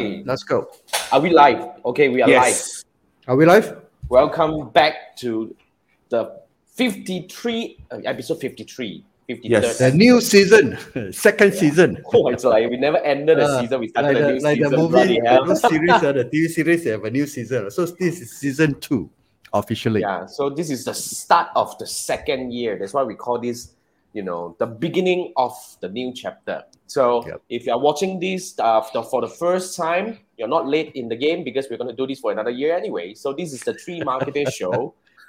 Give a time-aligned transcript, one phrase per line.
[0.00, 0.68] Let's go.
[1.12, 1.80] Are we live?
[1.84, 2.84] Okay, we are Yes.
[3.26, 3.32] live.
[3.32, 3.82] Are we live?
[4.08, 5.54] Welcome back to
[6.10, 6.40] the
[6.74, 9.04] 53 uh, episode 53.
[9.28, 9.40] 53rd.
[9.42, 9.78] Yes.
[9.78, 10.78] The new season,
[11.12, 11.98] second season.
[12.14, 13.80] Oh, it's like we never ended a Uh, season.
[13.80, 14.70] We like started the, a new like season.
[14.70, 17.70] the movie, the series, uh, the TV series, they have a new season.
[17.72, 19.10] So this is season two,
[19.52, 20.02] officially.
[20.02, 22.78] Yeah, so this is the start of the second year.
[22.78, 23.72] That's why we call this,
[24.16, 26.64] you know, the beginning of the new chapter.
[26.86, 27.42] So Yep.
[27.50, 31.16] if you are watching this uh, for the first time, you're not late in the
[31.16, 33.12] game because we're going to do this for another year anyway.
[33.12, 34.94] So this is the Three Marketer Show.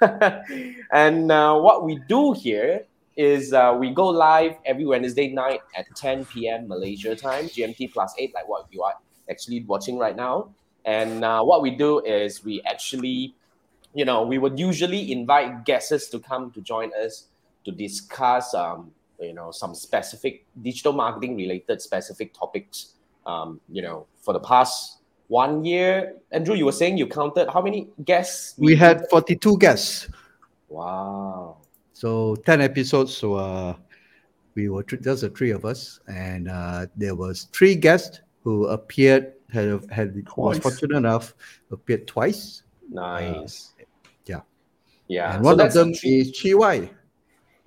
[0.92, 5.84] and uh, what we do here is uh, we go live every Wednesday night at
[5.94, 6.66] 10 p.m.
[6.66, 8.94] Malaysia time, GMT plus 8, like what you are
[9.28, 10.48] actually watching right now.
[10.86, 13.34] And uh, what we do is we actually
[13.94, 17.24] you know, we would usually invite guests to come to join us
[17.68, 18.90] to discuss, um,
[19.20, 22.94] you know, some specific digital marketing related specific topics.
[23.26, 27.60] Um, you know, for the past one year, Andrew, you were saying you counted how
[27.60, 28.54] many guests?
[28.56, 30.08] We had 42 guests.
[30.68, 31.58] Wow.
[31.92, 33.14] So 10 episodes.
[33.14, 33.74] So uh,
[34.54, 36.00] we were th- just the three of us.
[36.08, 41.34] And uh, there was three guests who appeared, had, had was fortunate enough,
[41.70, 42.62] appeared twice.
[42.88, 43.74] Nice.
[44.24, 44.40] yeah.
[45.08, 45.34] Yeah.
[45.34, 46.88] and so one of that's them three- is Chiwai.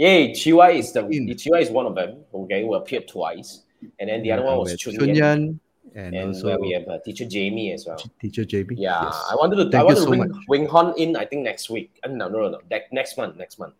[0.01, 1.01] Yay, Chiwai is the.
[1.03, 2.17] Chiwai is one of them.
[2.33, 3.61] Okay, who appeared twice,
[3.99, 5.59] and then the other one was with Chun Chun Yan, Yan
[5.93, 7.97] and, and also where we have uh, teacher Jamie as well.
[8.19, 8.71] teacher JB.
[8.77, 9.27] Yeah, Yes.
[9.31, 9.61] I wanted to.
[9.67, 10.31] I Thank you wanted to so bring much.
[10.47, 11.15] Wing Hon in.
[11.15, 11.99] I think next week.
[12.03, 12.59] Uh, no, no, no, no.
[12.71, 13.37] That next month.
[13.37, 13.75] Next month.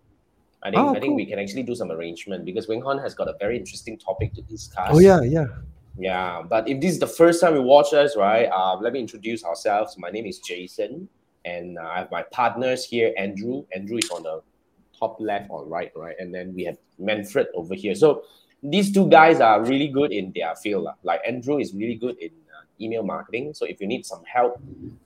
[0.62, 0.80] I think.
[0.80, 3.36] Oh, I think we can actually do some arrangement because Wing Hon has got a
[3.40, 4.90] very interesting topic to discuss.
[4.92, 5.46] Oh, yeah, yeah.
[5.98, 8.46] Yeah, but if this is the first time you watch us, right?
[8.46, 9.98] Uh, let me introduce ourselves.
[9.98, 11.10] My name is Jason,
[11.46, 13.12] and uh, I have my partners here.
[13.18, 13.66] Andrew.
[13.76, 14.42] Andrew is on the
[15.02, 17.96] top left or right, right, and then we have Manfred over here.
[17.96, 18.24] So
[18.64, 20.88] these two guys are really good in their field.
[21.04, 23.54] Like Andrew is really good in uh, email marketing.
[23.56, 24.62] So if you need some help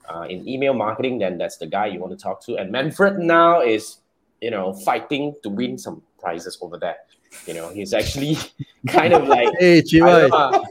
[0.08, 2.56] uh, in email marketing, then that's the guy you want to talk to.
[2.56, 3.98] And Manfred now is,
[4.42, 6.96] you know, fighting to win some prizes over there.
[7.46, 8.36] You know, he's actually
[8.88, 10.30] kind of like Hey, I Chiwai.
[10.30, 10.64] know,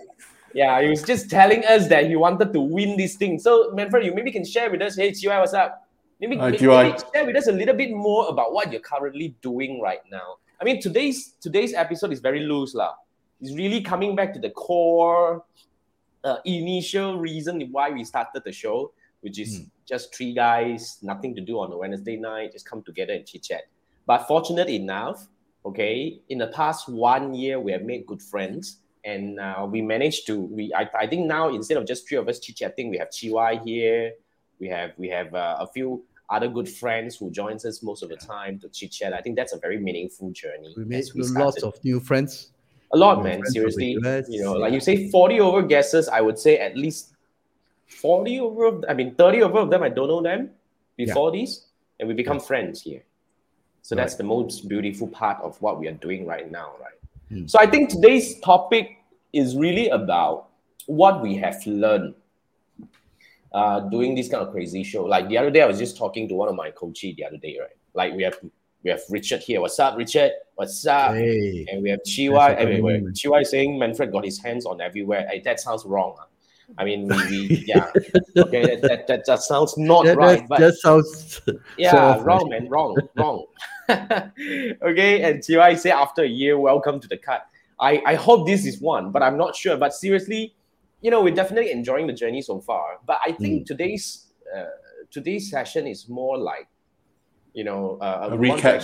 [0.53, 3.39] yeah, he was just telling us that he wanted to win this thing.
[3.39, 4.95] So, Manfred, you maybe can share with us.
[4.95, 5.84] Hey, Chiwai, what's up?
[6.19, 6.59] Maybe, Hi, maybe,
[7.13, 10.37] share with us a little bit more about what you're currently doing right now.
[10.61, 12.93] I mean, today's today's episode is very loose, lah.
[13.41, 15.43] It's really coming back to the core,
[16.23, 19.63] uh, initial reason why we started the show, which is Hmm.
[19.85, 23.43] just three guys, nothing to do on a Wednesday night, just come together and chit
[23.43, 23.63] chat.
[24.07, 25.27] But fortunate enough,
[25.65, 30.25] okay, in the past one year, we have made good friends, and uh, we managed
[30.27, 30.39] to.
[30.39, 33.09] We I, I think now instead of just three of us chit chatting, we have
[33.09, 34.13] Chiwai here.
[34.59, 38.09] We have we have uh, a few other good friends who joins us most of
[38.09, 39.13] the time to chit chat.
[39.13, 40.73] I think that's a very meaningful journey.
[40.75, 42.51] We made we lots of new friends.
[42.93, 43.45] a lot, man.
[43.45, 44.61] Seriously, you know, yeah.
[44.61, 46.07] like you say, forty over guesses.
[46.07, 47.13] I would say at least
[47.87, 48.65] forty over.
[48.65, 49.83] Of, I mean, thirty over of them.
[49.83, 50.51] I don't know them
[50.97, 51.67] before this,
[51.99, 53.03] and we become friends here.
[53.81, 56.97] So that's the most beautiful part of what we are doing right now, right?
[57.29, 57.45] Hmm.
[57.45, 58.97] So I think today's topic
[59.31, 60.47] is really about
[60.87, 62.15] what we have learned
[63.55, 65.05] uh, doing this kind of crazy show.
[65.05, 67.37] Like the other day, I was just talking to one of my coaches the other
[67.37, 67.77] day, right?
[67.93, 68.37] Like we have
[68.83, 69.61] we have Richard here.
[69.61, 70.31] What's up, Richard?
[70.55, 71.13] What's up?
[71.13, 71.65] Hey.
[71.71, 72.37] And we have Chiwa.
[72.39, 73.15] I mean, funny wait, moment.
[73.15, 75.25] Chiwai saying Manfred got his hands on everywhere.
[75.31, 76.15] Hey, that sounds wrong.
[76.19, 76.25] ah.
[76.77, 77.91] I mean, we, we yeah,
[78.37, 80.39] okay, that, that, that, that sounds not That, right.
[80.39, 81.39] that, But that sounds
[81.77, 83.45] yeah, so wrong, man, wrong, wrong.
[83.89, 87.45] okay, and Chiwai say after a year, welcome to the cut.
[87.79, 89.77] I, I hope this is one, but I'm not sure.
[89.77, 90.55] But seriously,
[91.05, 92.85] you know, we're definitely enjoying the journey so far.
[93.09, 93.65] But I think Mm.
[93.71, 94.05] today's
[94.55, 94.73] uh,
[95.17, 96.67] today's session is more like,
[97.53, 98.81] you know, uh, A recap.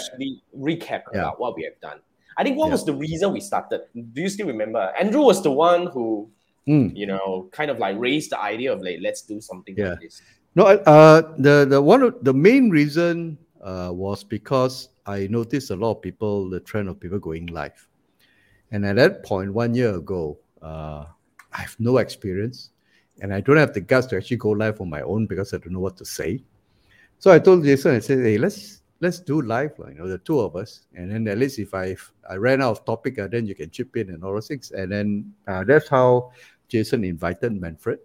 [0.69, 1.19] recap Yeah.
[1.21, 1.99] about what we have done.
[2.37, 2.75] I think what Yeah.
[2.77, 3.81] was the reason we started?
[4.13, 4.83] Do you still remember?
[5.01, 6.29] Andrew was the one who,
[6.67, 6.87] Mm.
[7.01, 9.89] you know, kind of like raised the idea of like, let's do something Yeah.
[9.89, 10.21] like this.
[10.57, 13.37] No, uh, the the one of the main reason
[13.71, 14.75] uh, was because
[15.17, 17.79] I noticed a lot of people, the trend of people going live,
[18.71, 20.23] and at that point, one year ago,
[20.61, 21.05] uh,
[21.53, 22.71] I have no experience,
[23.21, 25.57] and I don't have the guts to actually go live on my own because I
[25.57, 26.43] don't know what to say.
[27.19, 30.39] So I told Jason, I said, "Hey, let's let's do live, you know, the two
[30.39, 33.27] of us, and then at least if I if I ran out of topic, uh,
[33.27, 36.31] then you can chip in and all those things, and then uh, that's how
[36.67, 37.99] Jason invited Manfred.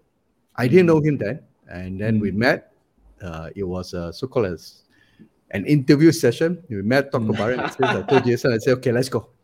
[0.56, 2.72] I didn't know him then, and then we met.
[3.22, 4.82] Uh, it was a so-called as
[5.52, 6.62] an interview session.
[6.68, 7.60] We met, talked about it.
[7.80, 9.35] I told Jason, I said, "Okay, let's go."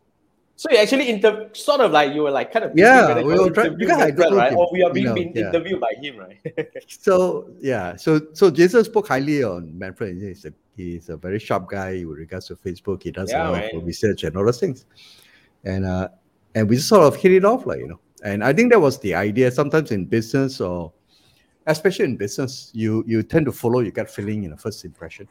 [0.63, 3.27] So you actually inter sort of like you were like kind of Yeah, we you
[3.27, 4.51] were want try- to interview because I know right?
[4.53, 5.47] him, Or we are being, know, being yeah.
[5.49, 6.39] interviewed by him, right?
[6.87, 10.21] So yeah, so so Jason spoke highly on Manfred.
[10.21, 13.03] He's a he's a very sharp guy with regards to Facebook.
[13.03, 14.85] He does Yeah, a lot of research and all those things,
[15.65, 16.07] and uh,
[16.55, 17.99] and we just sort of hit it off, like you know.
[18.23, 19.51] And I think that was the idea.
[19.51, 20.93] Sometimes in business or
[21.67, 25.27] especially in business, you you tend to follow your gut feeling in the first impression.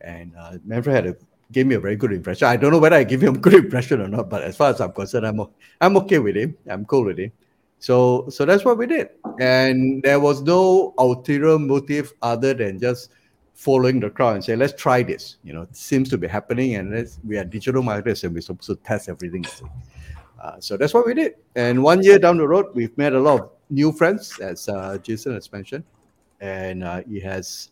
[0.00, 1.16] And uh, Manfred had a
[1.52, 2.48] gave me a very good impression.
[2.48, 4.70] I don't know whether I give him a good impression or not, but as far
[4.70, 5.40] as I'm concerned, I'm
[5.80, 6.56] I'm okay with him.
[6.68, 7.32] I'm cool with him.
[7.78, 9.10] So so that's what we did,
[9.40, 13.10] and there was no ulterior motive other than just
[13.54, 15.36] following the crowd and say, let's try this.
[15.44, 18.66] You know, it seems to be happening, and we are digital marketers and we're supposed
[18.66, 19.44] to test everything.
[20.42, 21.34] Uh, so that's what we did.
[21.54, 24.98] And one year down the road, we've met a lot of new friends, as uh,
[24.98, 25.84] Jason has mentioned,
[26.40, 27.70] and uh, he has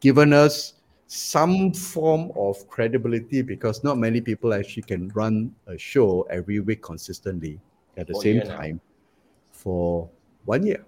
[0.00, 0.73] given us
[1.06, 6.82] some form of credibility because not many people actually can run a show every week
[6.82, 7.60] consistently
[7.96, 8.80] at the same time
[9.52, 10.08] for
[10.44, 10.84] one year.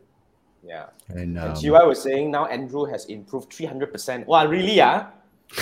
[0.64, 0.86] Yeah.
[1.08, 4.26] And, um, and Chiwa was saying now Andrew has improved 300%.
[4.26, 4.74] Wow, really?
[4.74, 5.10] Yeah.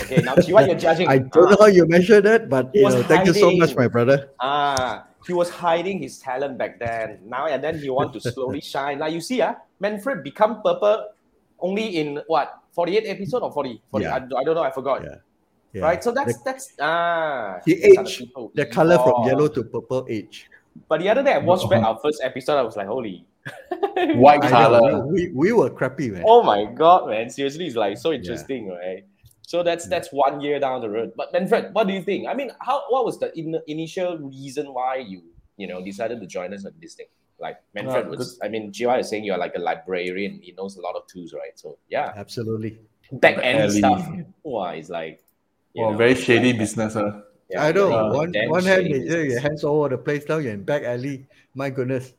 [0.00, 1.08] Okay, now Chiwa, you're judging.
[1.12, 3.86] I don't know how you measure that, but you know, thank you so much, my
[3.86, 4.30] brother.
[4.40, 7.20] Ah, he was hiding his talent back then.
[7.26, 8.98] Now and then he want to slowly shine.
[8.98, 11.12] Like you see, ah, Manfred become purple
[11.60, 13.82] only in what 48 episode or 40?
[13.90, 14.12] 40 yeah.
[14.12, 15.02] I, I, don't know, I forgot.
[15.02, 15.16] Yeah.
[15.72, 15.82] yeah.
[15.82, 16.02] Right.
[16.02, 18.22] So that's the, that's ah the age,
[18.54, 19.04] the color oh.
[19.04, 20.50] from yellow to purple age.
[20.88, 23.26] But the other day I watched back our first episode, I was like, holy
[24.16, 25.06] white color.
[25.06, 26.24] We, we were crappy, man.
[26.26, 27.30] Oh my god, man.
[27.30, 28.74] Seriously, it's like so interesting, yeah.
[28.74, 29.04] right?
[29.46, 31.12] So that's that's one year down the road.
[31.16, 32.26] But Manfred, what do you think?
[32.26, 35.22] I mean, how what was the in, initial reason why you
[35.56, 37.06] you know decided to join us on this thing?
[37.38, 40.40] Like Manfred uh, was, I mean, GY is saying you're like a librarian.
[40.42, 41.58] He knows a lot of tools, right?
[41.58, 42.78] So yeah, absolutely.
[43.12, 44.08] Back end stuff.
[44.42, 45.22] Wow, it's like,
[45.75, 47.20] well, know, very shady like, business, huh?
[47.50, 47.92] Yeah, I know.
[47.92, 50.38] Uh, one one hand, your hands all over the place now.
[50.38, 51.26] You're in back alley.
[51.54, 52.12] My goodness.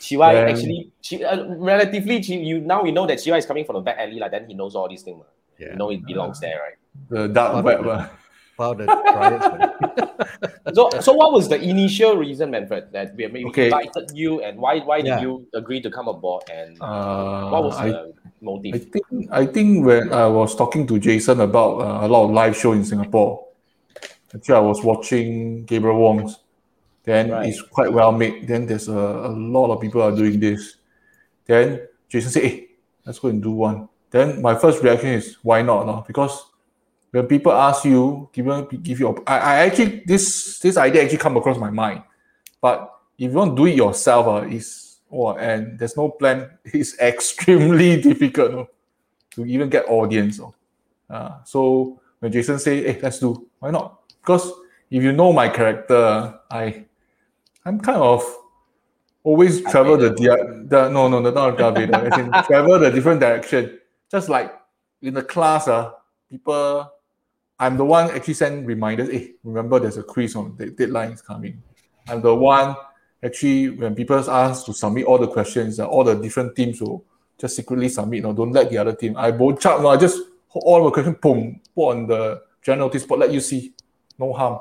[0.00, 0.40] Chiwa yeah.
[0.50, 3.80] actually, she, uh, relatively, she, you now we know that Chiwa is coming from the
[3.80, 5.24] back alley, like then he knows all these things.
[5.58, 5.70] Yeah.
[5.70, 6.76] You know it belongs there, right?
[7.08, 8.10] The dark web.
[8.58, 8.86] Uh.
[8.86, 8.86] Powder
[10.74, 13.64] so, so what was the initial reason, Manfred, that we maybe okay.
[13.66, 17.76] invited you, and why why did you agree to come aboard, and uh, what was
[17.78, 18.74] the I, motive?
[18.74, 22.30] I think I think when I was talking to Jason about uh, a lot of
[22.30, 23.44] live show in Singapore,
[24.34, 26.38] actually I was watching Gabriel Wong's
[27.04, 27.48] then right.
[27.48, 28.48] it's quite well made.
[28.48, 30.76] Then there's a, a lot of people are doing this.
[31.44, 32.68] Then Jason said, hey,
[33.04, 33.88] let's go and do one.
[34.10, 35.86] Then my first reaction is, why not?
[35.86, 36.04] No?
[36.06, 36.46] Because
[37.14, 41.36] when people ask you, give, give you, I, I actually, this this idea actually come
[41.36, 42.02] across my mind.
[42.60, 46.50] But if you want to do it yourself, uh, it's, oh, and there's no plan,
[46.64, 48.68] it's extremely difficult no?
[49.30, 50.40] to even get audience.
[50.40, 50.54] No?
[51.08, 54.00] Uh, so when Jason say, hey, let's do, why not?
[54.20, 54.50] Because
[54.90, 56.84] if you know my character, I
[57.64, 58.24] I'm kind of
[59.22, 61.94] always travel the, the, the no no no not Darth Vader.
[61.94, 63.78] I can travel the different direction.
[64.10, 64.52] Just like
[65.00, 65.92] in the class, uh,
[66.28, 66.90] people
[67.58, 69.10] I'm the one actually send reminders.
[69.10, 71.62] Hey, remember there's a quiz on the deadline is coming.
[72.08, 72.76] I'm the one
[73.22, 77.04] actually when people ask to submit all the questions, uh, all the different teams will
[77.38, 78.22] just secretly submit.
[78.22, 79.16] No, don't let the other team.
[79.16, 79.80] I both chat.
[79.80, 80.20] No, I just
[80.50, 83.20] all the questions, boom, put on the general notice board.
[83.20, 83.74] Let you see,
[84.18, 84.60] no harm.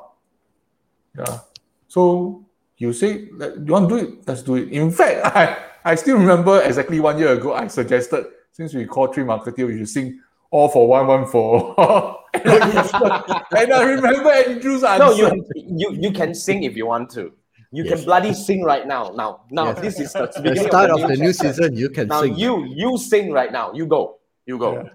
[1.17, 1.39] Yeah.
[1.87, 2.45] So
[2.77, 4.69] you say you want to do it, let's do it.
[4.69, 5.57] In fact, I,
[5.91, 9.77] I still remember exactly one year ago, I suggested since we call Tree Marketer, we
[9.77, 10.21] should sing
[10.53, 11.73] all for one, one for.
[12.35, 15.03] and I remember Andrew's answer.
[15.03, 17.33] No, you, you you can sing if you want to.
[17.71, 17.95] You yes.
[17.95, 19.09] can bloody sing right now.
[19.15, 19.81] Now, now yes.
[19.81, 21.75] this is the, the start of the, of the new season.
[21.75, 22.37] You can now sing.
[22.37, 23.73] you you sing right now.
[23.73, 24.19] You go.
[24.45, 24.73] You go.
[24.73, 24.89] Yeah.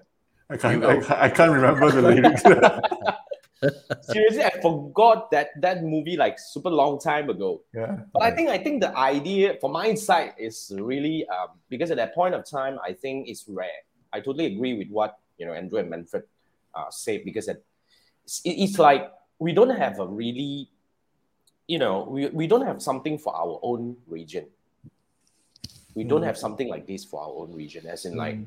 [0.49, 0.83] I can't.
[0.83, 2.41] I, I, can't remember the lyrics.
[4.07, 7.61] Seriously, I forgot that that movie like super long time ago.
[7.75, 7.97] Yeah.
[8.13, 8.27] But yeah.
[8.27, 12.15] I think I think the idea for my side is really um, because at that
[12.15, 13.83] point of time I think it's rare.
[14.13, 16.23] I totally agree with what you know Andrew and Manfred
[16.75, 17.63] uh, say because it,
[18.45, 20.69] it's like we don't have a really
[21.67, 24.45] you know we, we don't have something for our own region.
[25.95, 26.09] We mm.
[26.09, 28.17] don't have something like this for our own region, as in mm.
[28.17, 28.37] like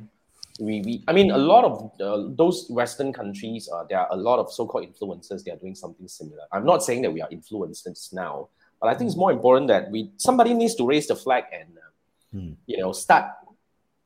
[0.60, 4.16] we, we I mean, a lot of uh, those Western countries, uh, there are a
[4.16, 5.44] lot of so-called influencers.
[5.44, 6.42] They are doing something similar.
[6.52, 8.48] I'm not saying that we are influencers now,
[8.80, 11.68] but I think it's more important that we somebody needs to raise the flag and
[11.78, 12.52] uh, hmm.
[12.66, 13.32] you know start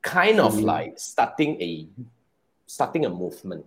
[0.02, 1.88] kind of like starting a
[2.66, 3.64] starting a movement.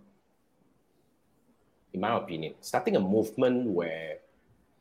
[1.93, 4.17] In my opinion, starting a movement where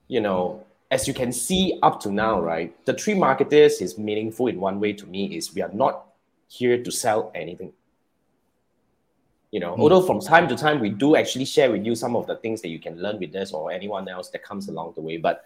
[0.08, 4.46] you know as you can see up to now, right, the tree marketers is meaningful
[4.46, 6.06] in one way to me is we are not
[6.48, 7.72] here to sell anything.
[9.50, 9.80] You know, mm.
[9.80, 12.62] although from time to time we do actually share with you some of the things
[12.62, 15.44] that you can learn with us or anyone else that comes along the way, but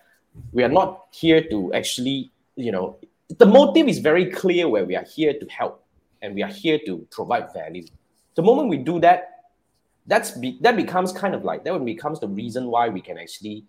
[0.53, 2.97] we are not here to actually, you know,
[3.39, 5.85] the motive is very clear where we are here to help
[6.21, 7.85] and we are here to provide value.
[8.35, 9.29] The moment we do that,
[10.07, 13.65] that's be, that becomes kind of like that becomes the reason why we can actually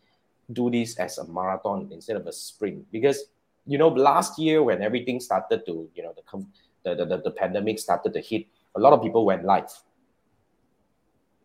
[0.52, 3.26] do this as a marathon instead of a sprint because
[3.66, 6.24] you know last year when everything started to you know the
[6.84, 9.72] the, the, the, pandemic started to hit, a lot of people went live.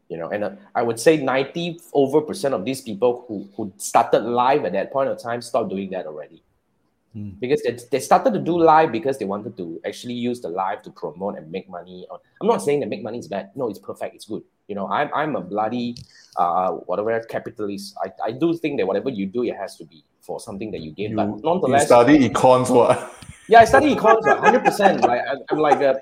[0.09, 3.73] You know, and uh, I would say 90 over percent of these people who, who
[3.77, 6.43] started live at that point of time stopped doing that already.
[7.17, 7.41] Mm.
[7.41, 10.83] Because they, they started to do live because they wanted to actually use the live
[10.83, 12.07] to promote and make money.
[12.41, 13.51] I'm not saying that make money is bad.
[13.55, 14.15] No, it's perfect.
[14.15, 14.43] It's good.
[14.69, 15.97] You know, I'm, I'm a bloody
[16.37, 17.97] uh, whatever capitalist.
[18.05, 20.81] I, I do think that whatever you do, it has to be for something that
[20.81, 21.11] you gain.
[21.11, 23.15] You, but nonetheless, you study econs, what?
[23.51, 25.01] Yeah, I study econs, hundred percent.
[25.01, 25.99] Like I, am like a,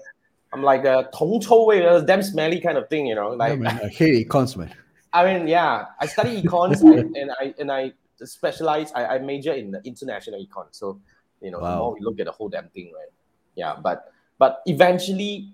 [0.52, 3.28] I'm like a tong chou damn smelly kind of thing, you know.
[3.28, 4.75] Like yeah, man, I hate econs, man.
[5.12, 7.92] I mean, yeah, I study econs and, and I and I
[8.25, 8.92] specialize.
[8.94, 10.66] I, I major in the international econ.
[10.70, 11.00] So,
[11.40, 11.70] you know, wow.
[11.70, 13.12] the more we look at the whole damn thing, right?
[13.54, 15.52] Yeah, but but eventually,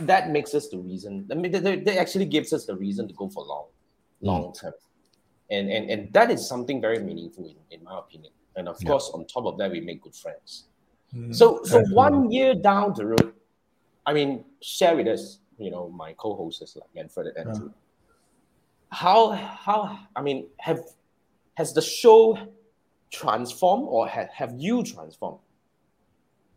[0.00, 1.26] that makes us the reason.
[1.30, 3.66] I mean, that actually gives us the reason to go for long,
[4.22, 4.26] mm.
[4.26, 4.74] long term,
[5.50, 8.32] and and and that is something very meaningful in, in my opinion.
[8.56, 8.88] And of yeah.
[8.88, 10.64] course, on top of that, we make good friends.
[11.14, 11.34] Mm.
[11.34, 13.32] So so one year down the road,
[14.04, 17.66] I mean, share with us, you know, my co-hosts like Manfred and Andrew.
[17.66, 17.72] Yeah.
[18.90, 20.80] How how I mean, have
[21.56, 22.38] has the show
[23.10, 25.40] transformed or have, have you transformed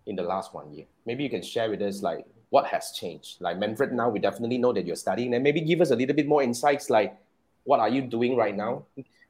[0.05, 0.85] in the last one year?
[1.05, 3.41] Maybe you can share with us like what has changed.
[3.41, 6.15] Like Manfred, now we definitely know that you're studying, and maybe give us a little
[6.15, 6.89] bit more insights.
[6.89, 7.17] Like,
[7.63, 8.85] what are you doing right now?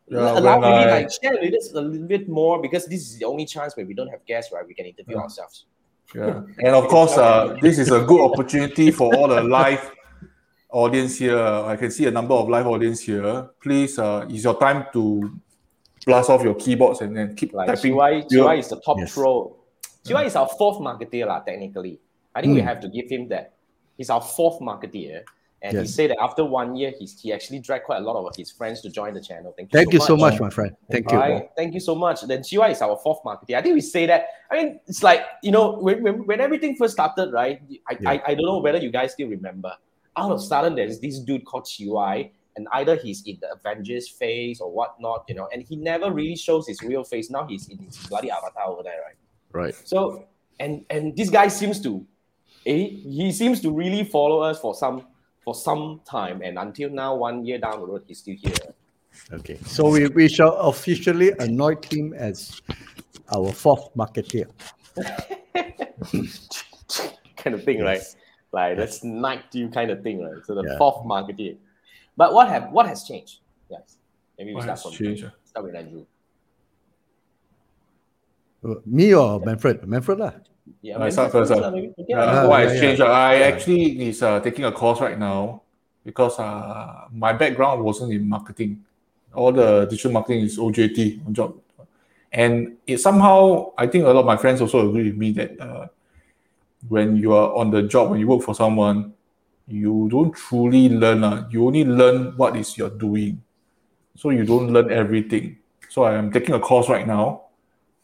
[0.08, 0.92] Yeah, Allow me I...
[0.92, 3.86] like share with us a little bit more because this is the only chance where
[3.86, 4.66] we don't have guests, right?
[4.66, 5.22] We can interview yeah.
[5.22, 5.66] ourselves.
[6.16, 9.92] Yeah, and of course, uh, this is a good opportunity for all the live
[10.72, 11.38] audience here.
[11.38, 13.50] I can see a number of live audience here.
[13.62, 15.40] Please, uh, it's your time to
[16.10, 17.96] blast off your keyboards and then keep like typing.
[17.96, 19.14] GY, GY is the top yes.
[19.14, 19.56] pro.
[20.06, 22.00] GY is our fourth marketeer, la, technically.
[22.36, 22.56] I think mm.
[22.56, 23.54] we have to give him that.
[23.98, 25.24] He's our fourth marketeer.
[25.62, 25.88] And yes.
[25.88, 28.50] he said that after one year, he's, he actually dragged quite a lot of his
[28.50, 29.54] friends to join the channel.
[29.58, 30.08] Thank you, Thank so, you much.
[30.08, 30.76] so much, my friend.
[30.90, 31.18] Thank you.
[31.18, 31.50] Right?
[31.58, 32.22] Thank you so much.
[32.22, 33.56] Then GY is our fourth marketer.
[33.56, 34.28] I think we say that.
[34.50, 37.62] I mean, it's like, you know, when, when, when everything first started, right?
[37.90, 38.10] I, yeah.
[38.10, 39.74] I, I don't know whether you guys still remember.
[40.16, 44.60] Out of sudden, there's this dude called GY, and either he's in the Avengers phase
[44.60, 47.30] or whatnot, you know, and he never really shows his real face.
[47.30, 49.16] Now he's in his bloody avatar over there, right?
[49.52, 49.88] Right.
[49.88, 50.26] So,
[50.60, 52.06] and and this guy seems to,
[52.66, 55.08] eh, he seems to really follow us for some
[55.40, 58.76] for some time, and until now, one year down the road, he's still here.
[59.32, 62.62] Okay, so we, we shall officially anoint him as
[63.34, 64.48] our fourth marketeer.
[67.38, 67.86] kind of thing, yes.
[67.86, 68.02] right?
[68.52, 70.44] Like let's knight you kind of thing, right?
[70.46, 70.78] So the yeah.
[70.78, 71.58] fourth marketeer.
[72.20, 73.40] But what have what has changed?
[73.72, 73.96] Yes,
[74.38, 75.32] maybe we what start from changed?
[75.46, 76.04] start with Andrew.
[78.62, 79.88] Uh, me or Manfred?
[79.88, 80.34] Manfred lah.
[80.84, 81.56] Yeah, I start first.
[81.56, 81.72] Uh,
[82.12, 83.00] yeah, what has changed?
[83.00, 85.64] I actually is uh, taking a course right now
[86.04, 88.84] because uh, my background wasn't in marketing.
[89.32, 91.56] All the digital marketing is OJT on job,
[92.36, 95.56] and it somehow I think a lot of my friends also agree with me that
[95.56, 95.88] uh,
[96.92, 99.16] when you are on the job, when you work for someone,
[99.70, 101.24] you don't truly learn.
[101.24, 103.42] Uh, you only learn what is you're doing,
[104.16, 105.58] so you don't learn everything.
[105.90, 107.50] So I am taking a course right now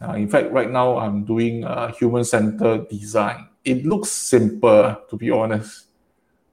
[0.01, 3.47] uh, in fact, right now I'm doing uh, human-centered design.
[3.63, 5.87] It looks simple, to be honest,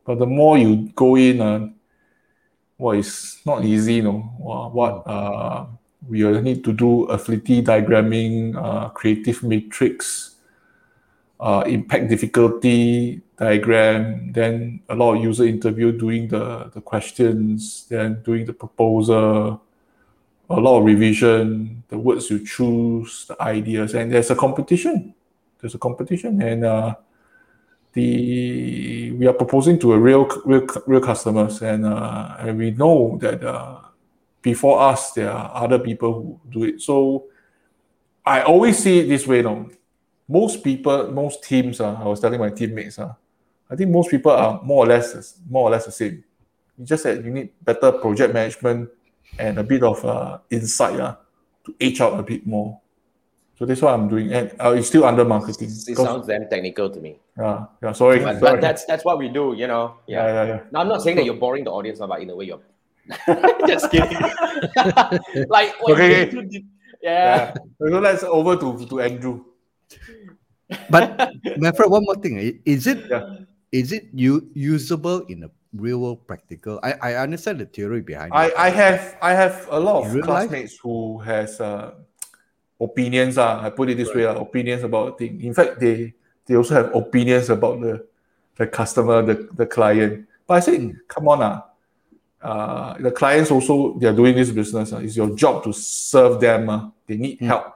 [0.04, 1.69] but the more you go in, uh,
[2.78, 4.19] well, it's not easy, you know.
[4.38, 5.66] What uh,
[6.09, 10.37] we need to do affinity diagramming, uh, creative matrix,
[11.38, 18.22] uh, impact difficulty diagram, then a lot of user interview doing the, the questions, then
[18.22, 19.62] doing the proposal,
[20.49, 25.14] a lot of revision, the words you choose, the ideas, and there's a competition.
[25.58, 26.94] There's a competition, and uh,
[27.92, 33.18] the we are proposing to a real real, real customers, and uh, and we know
[33.20, 33.78] that uh,
[34.42, 36.80] before us there are other people who do it.
[36.82, 37.26] So
[38.26, 39.70] I always see it this way, though.
[40.28, 43.14] Most people, most teams, uh, I was telling my teammates, uh,
[43.73, 46.23] I think most people are more or less more or less the same.
[46.76, 48.91] You just said you need better project management
[49.38, 51.17] and a bit of uh, insight uh,
[51.64, 52.79] to age out a bit more.
[53.59, 55.71] So that's what I'm doing, and uh, it's still under marketing.
[55.71, 57.19] It sounds damn technical to me.
[57.38, 57.93] Yeah, yeah.
[57.93, 58.41] Sorry, but, sorry.
[58.41, 59.97] but that's that's what we do, you know.
[60.07, 60.47] Yeah, yeah, yeah.
[60.49, 60.61] yeah.
[60.71, 62.61] Now I'm not saying that you're boring the audience, but in a way you're.
[63.67, 64.19] Just kidding.
[65.49, 66.29] like okay.
[67.00, 67.55] yeah.
[67.55, 67.55] yeah.
[67.79, 69.45] So let's over to to Andrew.
[70.91, 72.61] But Manfred, one more thing.
[72.64, 73.47] Is it yeah.
[73.73, 76.79] Is it u- usable in a real world practical.
[76.83, 78.55] I, I understand the theory behind I, it.
[78.57, 80.81] I have I have a lot of classmates life?
[80.83, 81.95] who has uh,
[82.81, 83.38] opinions.
[83.38, 84.17] Uh, I put it this right.
[84.17, 85.41] way, uh, opinions about thing.
[85.41, 86.14] In fact, they
[86.47, 88.07] they also have opinions about the
[88.57, 90.29] the customer, the, the client.
[90.47, 90.97] But I say, mm.
[91.09, 91.61] come on, uh,
[92.43, 94.93] uh, the clients also they are doing this business.
[94.93, 96.69] Uh, it's your job to serve them.
[96.69, 97.47] Uh, they need mm.
[97.47, 97.75] help.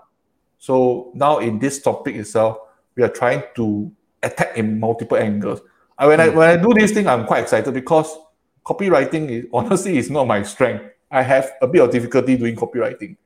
[0.59, 2.59] So now in this topic itself,
[2.95, 3.91] we are trying to
[4.23, 5.61] attack in multiple angles.
[5.99, 8.17] I, when I when I do this thing, I'm quite excited because
[8.65, 10.85] copywriting is honestly is not my strength.
[11.11, 13.17] I have a bit of difficulty doing copywriting,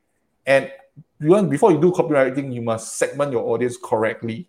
[0.46, 0.70] and
[1.18, 4.46] you want before you do copywriting, you must segment your audience correctly.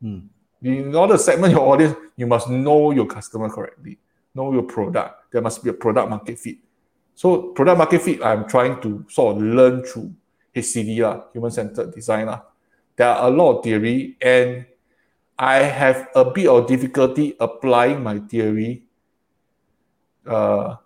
[0.00, 0.20] Hmm.
[0.62, 3.98] In order to segment your audience, you must know your customer correctly,
[4.34, 5.32] know your product.
[5.32, 6.58] There must be a product market fit.
[7.14, 10.14] So product market fit, I'm trying to sort of learn through
[10.54, 12.26] HCD, human centered design.
[12.96, 14.66] There are a lot of theory, and
[15.38, 18.84] I have a bit of difficulty applying my theory.
[20.26, 20.76] Uh,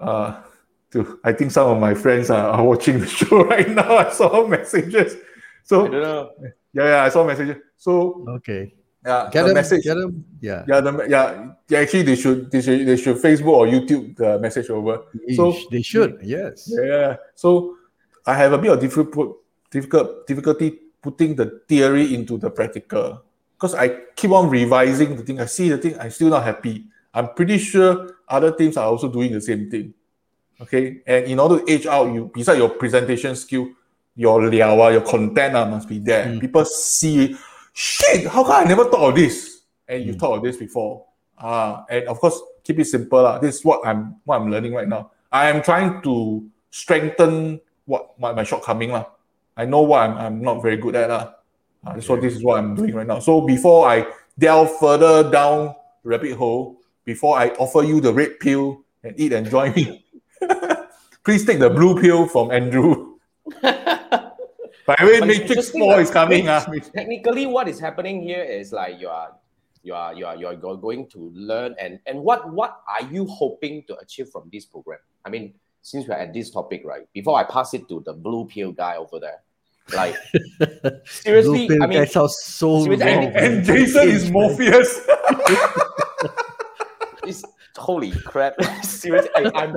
[0.00, 0.42] uh,
[0.90, 3.96] to I think some of my friends are, are watching the show right now.
[3.96, 5.16] I saw messages.
[5.64, 6.30] So I don't know.
[6.72, 7.56] yeah, yeah, I saw messages.
[7.76, 8.74] So Okay.
[9.04, 9.54] yeah, Get the them.
[9.54, 9.84] message.
[9.84, 10.24] Get them.
[10.40, 10.64] Yeah.
[10.66, 11.78] Yeah, the, yeah, yeah.
[11.80, 15.02] Actually, they should, they should, they should Facebook or YouTube the message over.
[15.34, 16.18] So they should.
[16.22, 16.70] Yes.
[16.72, 17.16] yeah.
[17.34, 17.76] So
[18.26, 19.36] I have a bit of difficult,
[19.70, 23.22] difficult difficulty putting the theory into the practical
[23.56, 25.40] because I keep on revising the thing.
[25.40, 25.96] I see the thing.
[25.98, 26.84] I'm still not happy.
[27.16, 29.94] I'm pretty sure other teams are also doing the same thing.
[30.60, 33.68] Okay, and in order to age out, you beside your presentation skill,
[34.16, 36.26] your liao, ah, your content ah, must be there.
[36.32, 36.40] Mm.
[36.40, 37.36] People see,
[37.76, 39.60] shit, how come I never thought of this?
[39.88, 40.18] And you Mm.
[40.18, 41.04] thought of this before.
[41.36, 43.20] Ah, and of course, keep it simple.
[43.20, 43.36] lah.
[43.38, 45.12] This is what I'm what I'm learning right now.
[45.30, 48.92] I am trying to strengthen what my, my shortcoming.
[48.96, 49.04] lah.
[49.56, 51.08] I know what I'm, I'm not very good at.
[51.12, 51.35] lah.
[51.86, 53.20] Ah, so this is what I'm doing right now.
[53.20, 54.06] So before I
[54.38, 59.32] delve further down the rabbit hole, before I offer you the red pill and eat
[59.32, 60.04] and join me,
[61.24, 63.14] please take the blue pill from Andrew.
[63.62, 66.48] By the way, Matrix 4 that- is coming.
[66.48, 66.64] ah.
[66.94, 69.34] Technically, what is happening here is like you are
[69.82, 73.26] you are you are you are going to learn and and what what are you
[73.26, 74.98] hoping to achieve from this program?
[75.24, 77.06] I mean, since we're at this topic, right?
[77.14, 79.42] Before I pass it to the blue pill guy over there,
[79.94, 80.16] like
[81.06, 83.00] seriously, Blue pill I mean, guy sounds so wrong.
[83.02, 85.00] and- And Jason is Morpheus.
[87.24, 87.44] it's
[87.76, 88.54] holy crap.
[88.82, 89.74] seriously, I, I'm.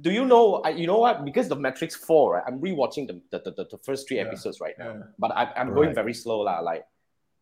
[0.00, 0.62] Do you know?
[0.64, 1.24] I, you know what?
[1.24, 2.42] Because the Matrix Four, right?
[2.46, 5.02] I'm rewatching the the, the, the first three Yeah, episodes right now, yeah.
[5.18, 5.94] but I, I'm going Right.
[5.94, 6.60] very slow, lah.
[6.60, 6.86] Like,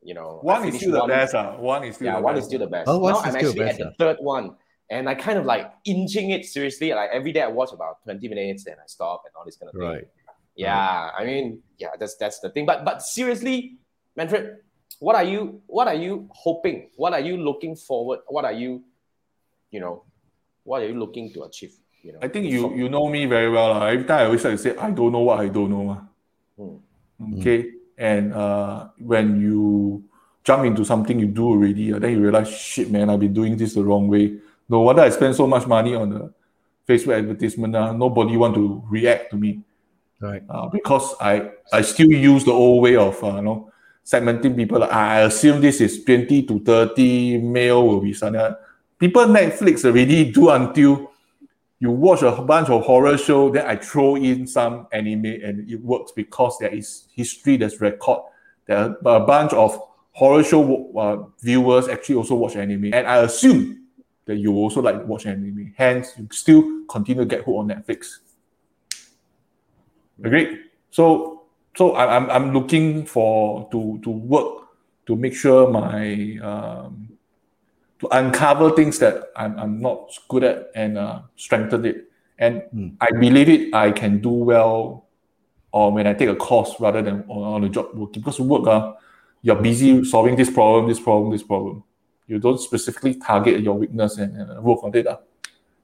[0.03, 1.35] you know, One is finished still the best.
[1.35, 1.57] ah.
[1.57, 2.43] One is still Yeah, the one best.
[2.43, 2.89] is still the best.
[2.89, 4.57] Oh, one's now I'm actually best, at the third one,
[4.91, 6.93] and I kind of like inching it seriously.
[6.93, 9.71] Like every day I watch about twenty minutes, then I stop and all this kind
[9.73, 10.09] of thing.
[10.57, 12.67] Yeah, I mean, yeah, that's that's the thing.
[12.67, 13.79] But but seriously,
[14.17, 14.59] Manfred,
[14.99, 16.91] what are you what are you hoping?
[16.97, 18.21] What are you looking forward?
[18.29, 18.85] What are you,
[19.71, 20.05] you know,
[20.65, 21.73] what are you looking to achieve?
[22.03, 23.73] You know, I think you you know me very well.
[23.73, 23.87] lah.
[23.87, 25.97] Every time I always like to say, I don't know what I don't know.
[25.97, 26.03] ah.
[26.57, 27.41] Hmm.
[27.41, 27.73] Okay.
[28.01, 30.05] And uh, when you
[30.43, 33.57] jump into something you do already, uh, then you realize, shit, man, I've been doing
[33.57, 34.41] this the wrong way.
[34.69, 36.33] No wonder I spend so much money on the
[36.89, 37.77] Facebook advertisement.
[37.77, 39.61] Uh, nobody want to react to me
[40.21, 40.43] Right.
[40.51, 43.73] uh, because I I still use the old way of uh, you know
[44.05, 44.85] segmenting people.
[44.85, 48.55] I assume this is twenty to thirty male will be something.
[48.99, 51.11] People Netflix already do until
[51.79, 55.83] you watch a bunch of horror show, then I throw in some anime and it
[55.83, 58.21] works because there is history that's record.
[58.67, 59.81] There are a bunch of
[60.13, 63.87] horror show uh, viewers actually also watch anime, and I assume
[64.27, 65.73] that you also like watch anime.
[65.77, 68.19] Hence, you still continue to get hooked on Netflix.
[70.25, 70.59] Agreed.
[70.91, 71.43] So,
[71.77, 74.69] so I- I'm I'm looking for to to work
[75.07, 77.09] to make sure my um,
[78.01, 82.11] to uncover things that I'm, I'm not good at and uh, strengthen it.
[82.39, 82.89] And Hmm.
[83.01, 85.05] I believe it, I can do well
[85.73, 88.23] or when I take a course rather than on, on the job working.
[88.23, 88.95] Because work, uh,
[89.43, 91.85] you're busy solving this problem, this problem, this problem.
[92.27, 95.07] You don't specifically target your weakness and, and work on it.
[95.07, 95.19] Uh.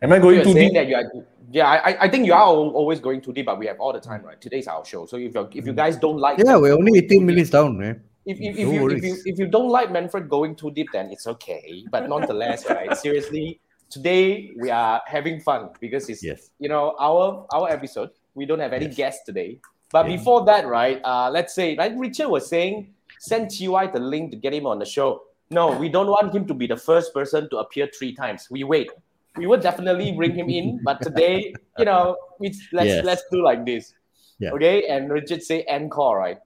[0.01, 0.75] Am I going too saying deep?
[0.75, 3.67] that you are, yeah, I, I think you are always going too deep, but we
[3.67, 4.41] have all the time, right?
[4.41, 7.25] Today's our show, so if you if you guys don't like, Yeah, we're only 18
[7.25, 8.03] minutes down, man.
[8.25, 11.11] If, if, No you, if, you, if you don't like Manfred going too deep, then
[11.13, 11.85] it's okay.
[11.93, 12.97] But nonetheless, right?
[12.97, 16.51] Seriously, today we are having fun because it's Yes.
[16.59, 18.11] you know our our episode.
[18.35, 18.97] We don't have any Yes.
[18.97, 19.61] guests today.
[19.93, 20.17] But Yeah.
[20.17, 21.01] before that, right?
[21.05, 24.81] Uh, let's say like Richard was saying, send TY the link to get him on
[24.81, 25.23] the show.
[25.51, 28.49] No, we don't want him to be the first person to appear three times.
[28.51, 28.91] We wait.
[29.37, 33.05] We would definitely bring him in, but today, you know, let's Yes.
[33.05, 33.95] let's do like this.
[34.39, 34.53] Yeah.
[34.53, 36.39] Okay, and Richard say encore, right?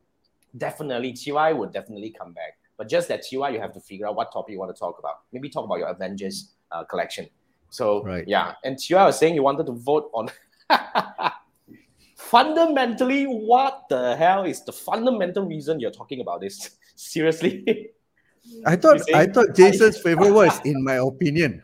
[0.57, 2.59] Definitely, TY would definitely come back.
[2.77, 4.99] But just that TY, you have to figure out what topic you want to talk
[4.99, 5.21] about.
[5.33, 7.29] Maybe talk about your Avengers uh, collection.
[7.71, 8.27] So Right.
[8.27, 10.31] yeah, and TY was saying you wanted to vote on.
[12.17, 16.77] Fundamentally, what the hell is the fundamental reason you're talking about this?
[16.95, 17.91] Seriously,
[18.67, 21.63] I thought I thought Jason's favorite was in my opinion.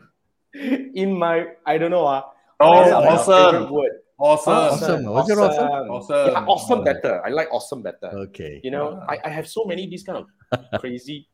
[0.53, 2.23] In my I don't know ah.
[2.59, 3.71] Oh, what is awesome.
[3.71, 3.91] word?
[4.19, 4.53] Awesome.
[4.53, 5.03] Awesome.
[5.05, 5.67] Was it awesome?
[5.91, 6.31] Awesome.
[6.33, 7.21] Yeah, awesome better.
[7.25, 8.07] I like awesome better.
[8.29, 8.59] Okay.
[8.63, 9.13] You know, Ah.
[9.13, 10.25] I, I have so many these kind of
[10.79, 11.27] crazy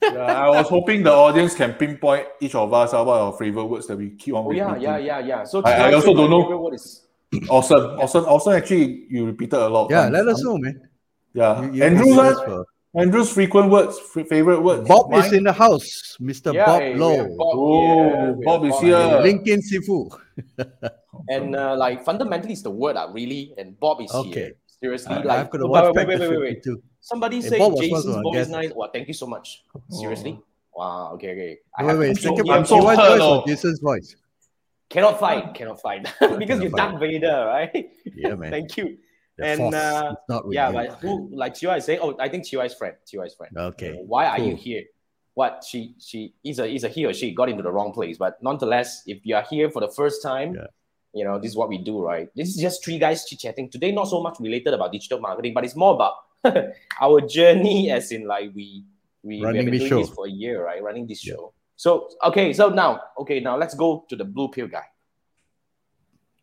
[0.00, 3.64] yeah, I was hoping the audience can pinpoint each of us uh, what our favorite
[3.66, 4.82] words that we keep on Oh yeah, repeating.
[4.82, 5.44] yeah, yeah, yeah.
[5.44, 6.42] So I- I also don't know.
[6.42, 7.02] favorite word is
[7.50, 8.52] Awesome, awesome, awesome.
[8.52, 9.90] Actually, you repeated a lot.
[9.90, 10.12] Yeah, times.
[10.12, 10.80] let us know, man.
[11.32, 14.86] Yeah, You- you Andrew, can uh, search for- Andrew's frequent words, f- favorite words.
[14.88, 15.24] Bob Mine?
[15.24, 16.54] is in the house, Mr.
[16.54, 17.26] yeah, Bob we Lowe.
[17.36, 19.08] Bob Oh, here, Bob is here.
[19.08, 19.20] here.
[19.20, 20.10] Lincoln Sifu.
[21.28, 23.54] And uh, like fundamentally, it's the word, uh, really.
[23.56, 24.30] And Bob is Okay.
[24.30, 24.52] here.
[24.82, 26.76] Seriously, I- like I've got to oh, watch wait, back wait, wait, wait, wait.
[27.00, 28.70] Somebody Hey, say Bob Jason's one of our voice is nice.
[28.74, 29.62] Wow, thank you so much.
[29.90, 30.38] Seriously.
[30.74, 31.12] Wow.
[31.14, 31.30] Okay.
[31.32, 31.58] Okay.
[31.78, 32.52] I Wait, have wait, second here.
[32.54, 32.66] I'm one.
[32.66, 33.38] so Tiwai's hurt, voice oh.
[33.40, 34.16] or Jason's voice?
[34.90, 35.54] Cannot fight.
[35.54, 36.76] Cannot fight because Cannot you're fight.
[36.76, 37.90] Darth Vader, right?
[38.14, 38.50] Yeah, man.
[38.56, 38.98] Thank you.
[39.42, 40.14] And, uh,
[40.50, 40.72] Yeah, you.
[40.74, 42.00] but who like Chiwa is saying?
[42.02, 42.94] Oh, I think Chiwa is friend.
[43.06, 43.56] Chiwa is friend.
[43.56, 43.94] Okay.
[44.06, 44.84] Why are you here?
[45.34, 48.16] What she she is a is a he or she got into the wrong place.
[48.18, 50.66] But nonetheless, if you are here for the first time, Yeah.
[51.12, 52.28] you know this is what we do, right?
[52.36, 53.90] This is just three guys chit chatting today.
[53.90, 56.14] Not so much related about digital marketing, but it's more about
[57.00, 58.84] our journey, as in like we
[59.24, 60.00] we, we have Running been this doing show.
[60.06, 60.80] this for a year, right?
[60.80, 61.34] Running this Yeah.
[61.34, 61.52] show.
[61.74, 64.84] So okay, so now okay, now let's go to the blue pill guy.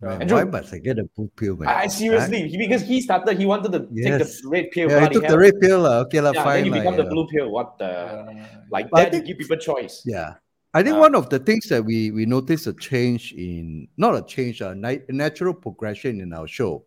[0.01, 0.37] Man, Andrew.
[0.37, 1.69] why must I get a blue pill, man?
[1.69, 4.89] I seriously he- because he started, he wanted to take the red pill.
[4.89, 5.79] Yeah, I bloody took the red pill.
[5.81, 5.99] lah.
[6.09, 6.55] Okay, lah, Yeah, fine.
[6.63, 7.51] then you become you the blue pill.
[7.51, 8.33] What the Uh,
[8.73, 9.13] like But I that?
[9.13, 10.01] You think- give people choice.
[10.05, 10.41] Yeah.
[10.73, 14.15] I think Uh, one of the things that we we noticed a change in not
[14.17, 16.81] a change, a ni- natural progression in our show.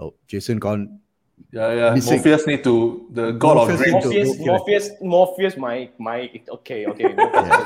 [0.00, 0.98] Oh, Jason gone.
[1.54, 1.94] yeah, yeah.
[1.94, 2.18] Missing.
[2.18, 3.94] Morpheus need to the god of Morpheus drink.
[3.94, 4.38] need Morpheus.
[4.42, 6.26] Morpheus, Morpheus, my, my,
[6.58, 7.14] okay, okay.
[7.14, 7.62] Morpheus,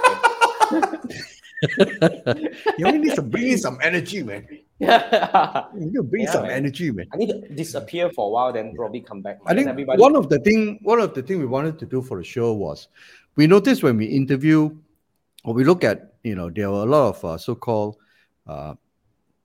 [2.79, 4.47] You only need to bring in some energy, man.
[4.83, 5.69] okay.
[5.75, 6.51] You need to bring Yeah, some man.
[6.53, 7.07] energy, man.
[7.13, 9.39] I need to disappear for a while, then probably come back.
[9.47, 12.03] I think everybody, one of the thing one of the thing we wanted to do
[12.03, 12.89] for the show was
[13.37, 14.71] we noticed when we interview
[15.45, 17.97] or we look at you know there were a lot of uh, so-called
[18.47, 18.75] uh,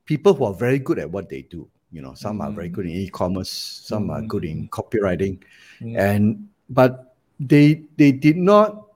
[0.06, 2.73] people who are very good at what they do you know some are very Mhm.
[2.73, 3.49] good in e-commerce
[3.86, 5.39] some are good in copywriting
[5.82, 5.95] Mm.
[5.97, 8.88] and but they they did not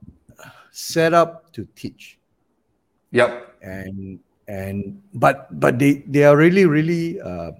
[0.70, 2.18] set up to teach
[3.12, 3.56] Yep.
[3.62, 7.52] and and but but they they are really really uh,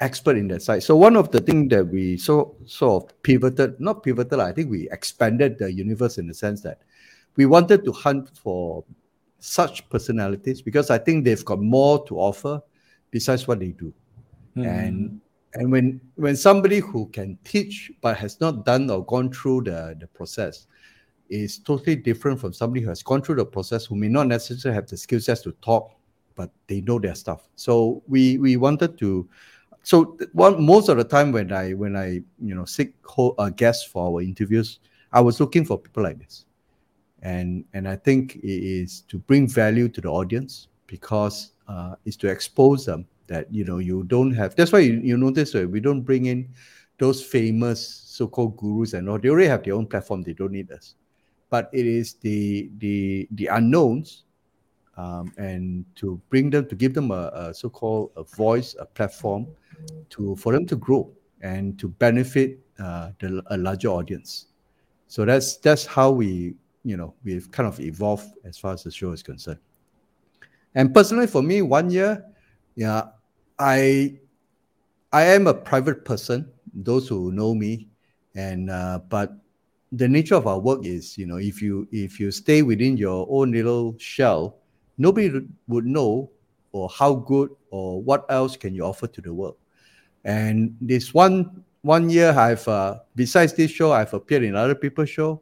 [0.00, 0.82] expert in that side.
[0.82, 4.70] So one of the things that we so sort of pivoted, not pivoted, I think
[4.70, 6.82] we expanded the universe in the sense that
[7.36, 8.84] we wanted to hunt for
[9.38, 12.60] such personalities because I think they've got more to offer
[13.10, 13.92] besides what they do.
[14.56, 14.66] Mm.
[14.66, 15.20] And
[15.54, 19.96] and when when somebody who can teach but has not done or gone through the,
[19.98, 20.66] the process
[21.28, 24.74] is totally different from somebody who has gone through the process who may not necessarily
[24.74, 25.94] have the skill sets to talk,
[26.34, 27.48] but they know their stuff.
[27.56, 29.28] So we we wanted to
[29.86, 33.50] so one most of the time when I when I you know seek ho- uh,
[33.50, 34.80] guests for our interviews,
[35.12, 36.44] I was looking for people like this,
[37.22, 42.16] and and I think it is to bring value to the audience because uh, it's
[42.16, 44.56] to expose them that you know you don't have.
[44.56, 46.48] That's why you, you notice that we don't bring in
[46.98, 49.20] those famous so-called gurus and all.
[49.20, 50.22] They already have their own platform.
[50.22, 50.96] They don't need us.
[51.50, 54.24] But it is the the the unknowns
[54.96, 59.46] um, and to bring them to give them a, a so-called a voice, a platform,
[60.10, 61.10] to for them to grow
[61.42, 64.46] and to benefit uh, the, a larger audience.
[65.08, 66.54] So that's that's how we
[66.84, 69.60] you know we've kind of evolved as far as the show is concerned.
[70.74, 72.24] And personally, for me, one year,
[72.74, 73.04] yeah,
[73.58, 74.18] I
[75.12, 76.50] I am a private person.
[76.74, 77.88] Those who know me,
[78.34, 79.32] and uh, but
[79.96, 83.26] the nature of our work is, you know, if you if you stay within your
[83.30, 84.56] own little shell,
[84.98, 85.30] nobody
[85.68, 86.30] would- know
[86.72, 89.56] or how good or what else can you offer to the world.
[90.24, 95.10] And this one one year, I've uh, besides this show, I've appeared in other people's
[95.10, 95.40] show.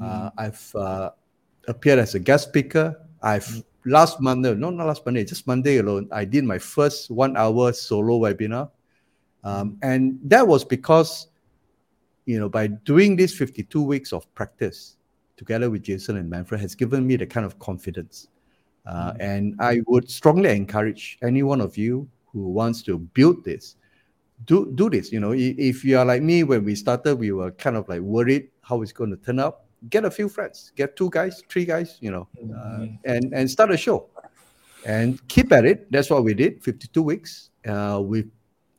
[0.00, 1.10] Uh, I've uh,
[1.66, 2.94] appeared as a guest speaker.
[3.22, 7.36] I've last Monday, no, not last Monday, just Monday alone, I did my first one
[7.36, 8.70] hour solo webinar.
[9.44, 11.28] Um, and that was because,
[12.26, 14.96] you know, by doing these 52 weeks of practice
[15.36, 18.28] together with Jason and Manfred has given me the kind of confidence.
[18.86, 23.76] Uh, And I would strongly encourage any one of you who wants to build this,
[24.44, 25.12] do do this.
[25.12, 28.00] You know, if you are like me, when we started, we were kind of like
[28.00, 29.62] worried how it's going to turn out.
[29.88, 33.70] Get a few friends, get two guys, three guys, you know, uh, and and start
[33.70, 34.08] a show,
[34.84, 35.90] and keep at it.
[35.90, 36.62] That's what we did.
[36.62, 37.50] Fifty-two weeks.
[37.66, 38.24] Uh, we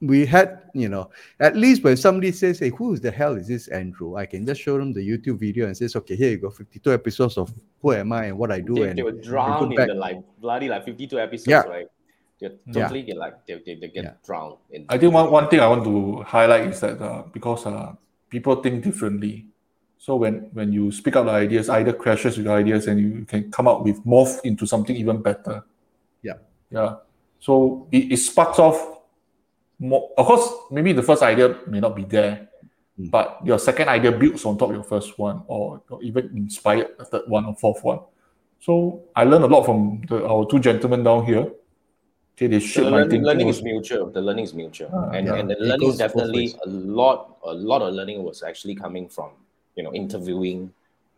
[0.02, 3.68] we had, you know, at least when somebody says, "Hey, who the hell is this
[3.70, 6.50] Andrew?" I can just show them the YouTube video and says, "Okay, here you go,
[6.50, 9.72] fifty-two episodes of who am I and what I do." they, and they would drown
[9.72, 9.88] in back.
[9.88, 11.62] the like bloody like 52 episodes, Yeah.
[11.64, 11.88] right?
[12.40, 12.74] They Yeah.
[12.84, 14.14] totally get like they, they, they get Yeah.
[14.24, 14.86] drowned in.
[14.90, 17.94] I think one, one thing I want to highlight is that uh, because uh,
[18.30, 19.48] people think differently.
[19.98, 23.26] So when, when you speak out the ideas, either crashes with your ideas and you
[23.26, 25.64] can come up with morph into something even better.
[26.22, 26.34] Yeah.
[26.70, 26.98] Yeah.
[27.40, 28.97] So it, it sparks off
[29.80, 32.50] more of course, maybe the first idea may not be there,
[33.00, 33.12] mm.
[33.12, 36.90] but your second idea builds on top of your first one, or, or even inspired
[37.00, 38.00] a third one or fourth one.
[38.60, 41.52] So I learned a lot from the, our two gentlemen down here.
[42.36, 44.12] Okay, they the learning, learning is mutual.
[44.12, 45.36] The learning is mutual, ah, and, yeah.
[45.36, 47.38] and the learning is definitely a lot.
[47.44, 49.32] A lot of learning was actually coming from
[49.76, 50.72] you know interviewing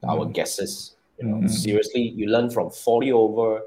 [0.03, 0.09] mm.
[0.09, 0.95] our guests.
[1.17, 1.49] You know, mm.
[1.49, 3.63] seriously, you learn from forty over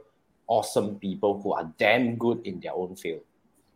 [0.47, 3.21] awesome people who are damn good in their own field.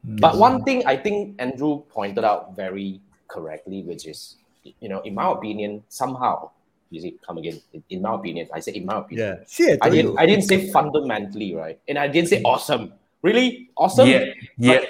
[0.07, 5.15] But one thing I think Andrew pointed out very correctly, which is, you know, in
[5.15, 6.51] my opinion, somehow
[6.91, 7.61] you see, come again.
[7.73, 9.39] In, in, my opinion, I say in my opinion.
[9.39, 9.45] Yeah.
[9.47, 10.19] See, I, I didn't.
[10.19, 11.81] I didn't say fundamentally, right?
[11.89, 12.93] And I didn't say awesome.
[13.23, 14.09] Really awesome?
[14.09, 14.27] Yeah.
[14.57, 14.85] Yeah.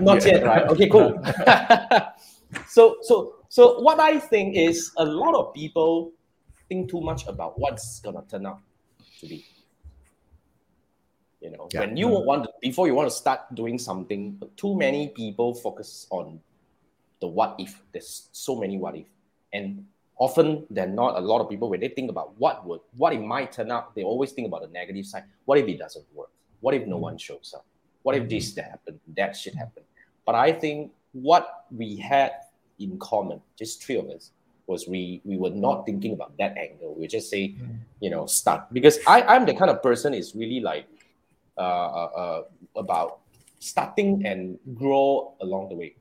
[0.00, 0.32] Not yeah.
[0.32, 0.62] yet, right?
[0.68, 1.20] Okay, cool.
[2.66, 6.12] so, so, so what I think is a lot of people
[6.68, 8.60] think too much about what's gonna turn out
[9.20, 9.44] to be.
[11.42, 11.80] You know, yeah.
[11.80, 12.24] when you mm-hmm.
[12.24, 16.38] want to, before you want to start doing something, too many people focus on
[17.20, 17.82] the what if.
[17.92, 19.06] There's so many what if,
[19.52, 19.84] and
[20.16, 23.20] often than not, a lot of people when they think about what would, what it
[23.20, 25.24] might turn out, they always think about the negative side.
[25.46, 26.30] What if it doesn't work?
[26.60, 27.02] What if no mm-hmm.
[27.02, 27.66] one shows up?
[28.04, 28.60] What if this mm-hmm.
[28.60, 29.00] that happen?
[29.16, 29.82] That should happen.
[30.24, 32.32] But I think what we had
[32.78, 34.30] in common, just three of us,
[34.68, 36.94] was we we were not thinking about that angle.
[36.94, 37.82] We just say, mm-hmm.
[37.98, 40.86] you know, start because I I'm the kind of person is really like
[41.58, 43.20] about
[43.58, 45.94] starting and grow along the way.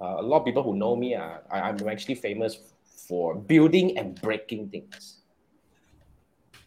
[0.00, 3.98] Uh, a lot of people who know me, uh, I, I'm actually famous for building
[3.98, 5.18] and breaking things.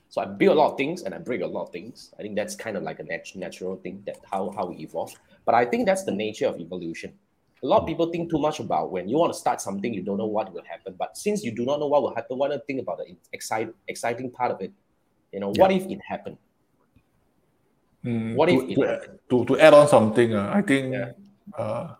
[0.09, 2.13] So I build a lot of things and I break a lot of things.
[2.19, 5.13] I think that's kind of like a nat- natural thing that how, how we evolve.
[5.45, 7.13] But I think that's the nature of evolution.
[7.63, 10.01] A lot of people think too much about when you want to start something, you
[10.01, 10.95] don't know what will happen.
[10.97, 13.73] But since you do not know what will happen, why not think about the excite,
[13.87, 14.73] exciting part of it?
[15.31, 15.61] You know, yeah.
[15.61, 16.37] what if it happened?
[18.05, 20.33] Mm, what if to, to, to, add on something?
[20.33, 21.11] Uh, I think yeah.
[21.57, 21.95] uh,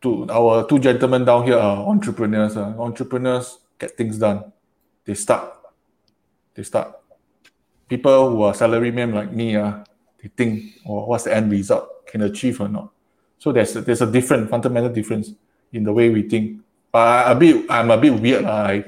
[0.00, 2.56] to our two gentlemen down here are entrepreneurs.
[2.56, 4.52] Uh, entrepreneurs get things done.
[5.04, 5.54] They start.
[6.54, 6.98] They start.
[7.88, 9.84] People who are salarymen like me, uh,
[10.22, 12.06] they think, oh, what's the end result?
[12.06, 12.90] Can achieve or not?
[13.38, 15.32] So there's a, there's a different fundamental difference
[15.72, 16.60] in the way we think.
[16.90, 18.44] But a bit, I'm a bit weird.
[18.44, 18.84] Uh, I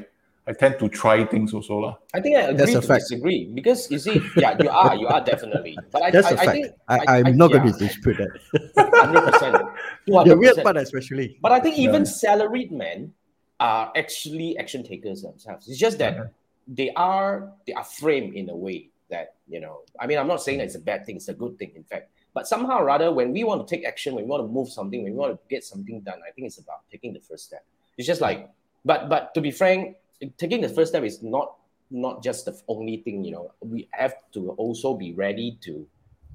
[0.50, 1.78] I tend to try things also.
[1.78, 1.96] La.
[2.12, 3.02] I think I agree That's a to fact.
[3.02, 5.78] disagree because you see, yeah, you are, you are definitely.
[5.92, 6.58] But I, That's I, a fact.
[6.88, 7.58] I, am not yeah.
[7.58, 8.30] going to dispute that.
[8.76, 9.74] 100%.
[10.08, 10.26] 200%.
[10.26, 11.38] The weird part, especially.
[11.40, 12.10] But I think even yeah.
[12.10, 13.12] salaried men
[13.60, 15.68] are actually action takers themselves.
[15.68, 16.28] It's just that uh-huh.
[16.66, 19.82] they are they are framed in a way that you know.
[20.00, 21.84] I mean, I'm not saying that it's a bad thing; it's a good thing, in
[21.84, 22.10] fact.
[22.34, 25.02] But somehow, rather, when we want to take action, when we want to move something,
[25.04, 27.64] when we want to get something done, I think it's about taking the first step.
[27.98, 28.50] It's just like,
[28.84, 29.96] but but to be frank,
[30.36, 31.56] taking the first step is not
[31.90, 35.86] not just the only thing you know we have to also be ready to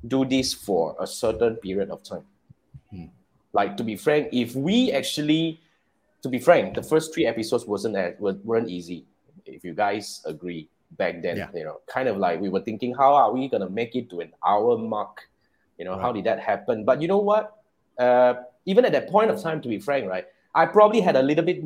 [0.08, 2.26] do this for a certain period of time
[2.92, 3.06] hmm.
[3.54, 5.60] like to be frank if we actually
[6.22, 9.06] to be frank the first three episodes wasn't as, weren't easy
[9.46, 11.50] if you guys agree back then yeah.
[11.54, 14.10] you know kind of like we were thinking how are we going to make it
[14.10, 15.30] to an hour mark
[15.78, 16.02] you know right.
[16.02, 17.64] how did that happen but you know what
[17.98, 18.34] uh,
[18.66, 21.44] even at that point of time to be frank right i probably had a little
[21.44, 21.64] bit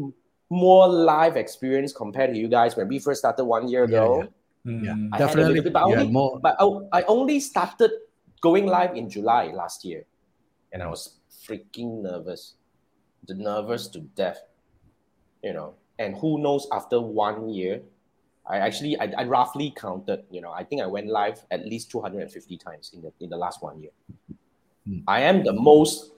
[0.49, 4.29] more live experience compared to you guys when we first started one year ago.
[4.65, 4.93] Yeah, yeah.
[4.93, 5.62] Mm, definitely.
[5.62, 6.39] Bit, but, only, yeah, more...
[6.39, 7.91] but I, I only started
[8.41, 10.05] going live in July last year,
[10.73, 12.55] and I was freaking nervous,
[13.27, 14.41] the nervous to death,
[15.43, 15.75] you know.
[15.99, 16.67] And who knows?
[16.71, 17.81] After one year,
[18.47, 20.23] I actually I, I roughly counted.
[20.31, 23.01] You know, I think I went live at least two hundred and fifty times in
[23.01, 23.91] the in the last one year.
[24.85, 24.99] Hmm.
[25.07, 26.12] I am the most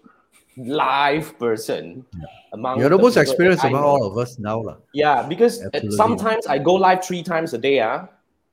[0.58, 2.26] live person yeah.
[2.54, 4.76] among you're the, most experienced among all of us now la.
[4.94, 5.64] yeah because
[5.96, 8.06] sometimes i go live three times a day uh,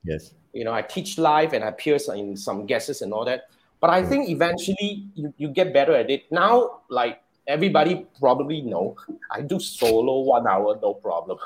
[0.03, 0.33] yes.
[0.51, 3.43] You know i teach live and i appear in some guesses and all that.
[3.79, 6.23] But i think eventually you, you get better at it.
[6.31, 8.95] Now like everybody probably know.
[9.31, 11.37] I do solo one hour no problem.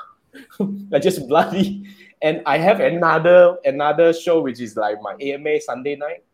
[0.92, 1.84] I just bloody
[2.24, 6.24] and i have another another show which is like my ama sunday night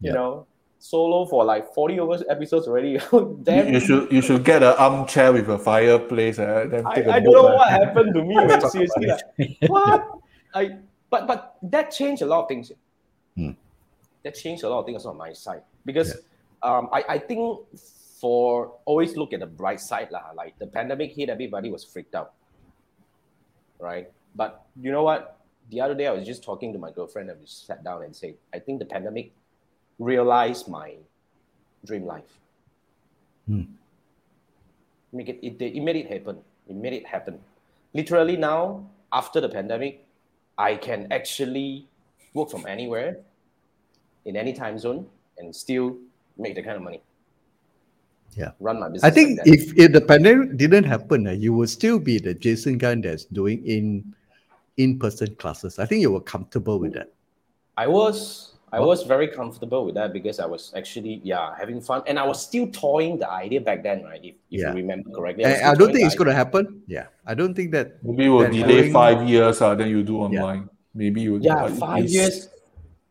[0.00, 0.14] you yeah.
[0.14, 0.46] know
[0.80, 2.98] solo for like 40 over episodes already.
[3.42, 3.72] Damn.
[3.72, 6.38] You should you should get an armchair with a fireplace.
[6.38, 10.18] Uh, then I, I don't know what happened to me when seriously like, what?
[10.54, 10.78] I
[11.10, 12.72] but but that changed a lot of things.
[13.36, 13.52] Hmm.
[14.24, 16.16] That changed a lot of things on my side because
[16.64, 16.76] yeah.
[16.76, 17.60] um, I, I think
[18.20, 20.32] for always look at the bright side lah.
[20.34, 22.32] Like the pandemic hit, everybody was freaked out,
[23.78, 24.10] right?
[24.34, 25.36] But you know what?
[25.70, 28.14] The other day I was just talking to my girlfriend and we sat down and
[28.14, 29.32] said, I think the pandemic
[30.00, 30.96] realize my
[31.84, 32.32] dream life.
[33.46, 33.62] Hmm.
[35.12, 36.38] Make it, it, it made it happen.
[36.66, 37.38] It made it happen.
[37.94, 40.06] Literally now, after the pandemic,
[40.56, 41.86] I can actually
[42.34, 43.18] work from anywhere
[44.24, 45.06] in any time zone
[45.38, 45.96] and still
[46.38, 47.02] make the kind of money.
[48.36, 48.52] Yeah.
[48.60, 49.04] Run my business.
[49.04, 52.32] I think like if, if the pandemic didn't happen, uh, you would still be the
[52.32, 54.14] Jason Gunn that's doing in
[54.76, 55.78] in-person classes.
[55.78, 57.12] I think you were comfortable with that.
[57.76, 62.02] I was I was very comfortable with that because I was actually yeah having fun
[62.06, 64.20] and I was still toying the idea back then, right?
[64.22, 64.70] If, if Yeah.
[64.70, 65.44] you remember correctly.
[65.44, 66.82] I, I don't think the it's going to happen.
[66.86, 68.02] Yeah, I don't think that.
[68.04, 70.68] Maybe we'll delay doing- five years, uh, then you do online.
[70.94, 72.48] Maybe you Yeah, uh, five years.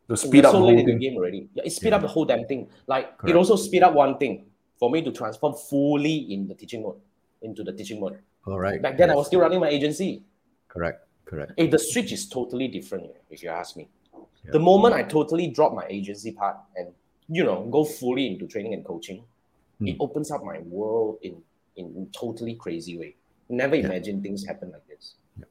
[0.07, 0.99] The speed We're up so the late whole in the thing.
[0.99, 1.49] game already.
[1.53, 1.95] Yeah, it speed Yeah.
[1.97, 2.67] up the whole damn thing.
[2.87, 3.29] Like Correct.
[3.29, 4.45] it also speed up one thing
[4.79, 6.97] for me to transform fully in the teaching mode,
[7.41, 8.17] into the teaching mode.
[8.47, 8.81] All right.
[8.81, 10.23] Back then I was still running my agency.
[10.67, 11.05] correct.
[11.25, 11.51] Correct.
[11.59, 13.87] Eh, the switch is totally different if you ask me.
[14.45, 14.51] Yeah.
[14.51, 16.87] The moment I totally drop my agency part and
[17.27, 19.23] you know go fully into training and coaching,
[19.81, 20.01] it Hmm.
[20.01, 21.41] opens up my world in
[21.75, 23.15] in totally crazy way.
[23.49, 23.85] Never Yeah.
[23.85, 25.15] imagined things happen like this.
[25.37, 25.45] Yeah.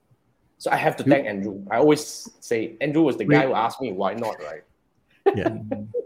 [0.59, 1.65] So I have to You- thank Andrew.
[1.71, 4.65] I always say Andrew was the guy who asked me why not, right?
[5.37, 5.59] Yeah.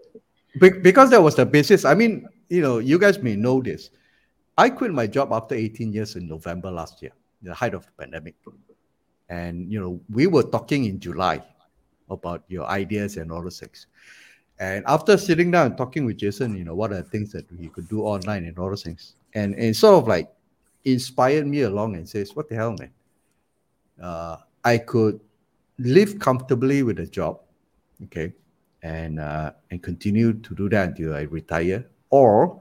[0.60, 1.84] Be- because that was the basis.
[1.84, 3.90] I mean, you know, you guys may know this.
[4.58, 7.92] I quit my job after 18 years in November last year, the height of the
[7.98, 8.34] pandemic.
[9.28, 11.42] And, you know, we were talking in July
[12.12, 13.86] about your ideas and all those things.
[14.58, 17.50] And after sitting down and talking with Jason, you know, what are the things that
[17.58, 19.16] we could do online and all those things.
[19.34, 20.30] And, and it sort of like
[20.84, 22.90] inspired me along and says, what the hell, man?
[24.00, 25.20] Uh, I could
[25.78, 27.40] live comfortably with a job,
[28.04, 28.32] okay,
[28.82, 32.60] and uh, and continue to do that until I retire, or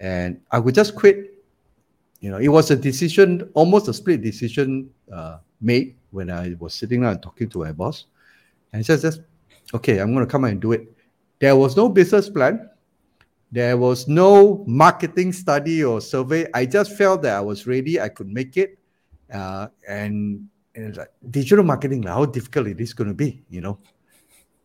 [0.00, 1.32] and I would just quit.
[2.20, 6.74] You know, it was a decision, almost a split decision uh, made when I was
[6.74, 8.06] sitting down and talking to my boss,
[8.76, 9.20] and just just
[9.72, 10.92] okay, I'm going to come and do it.
[11.40, 12.68] There was no business plan.
[13.50, 16.46] There was no marketing study or survey.
[16.52, 17.98] I just felt that I was ready.
[18.00, 18.78] I could make it,
[19.32, 23.78] uh, and and like digital marketing, how difficult it is going to be, you know.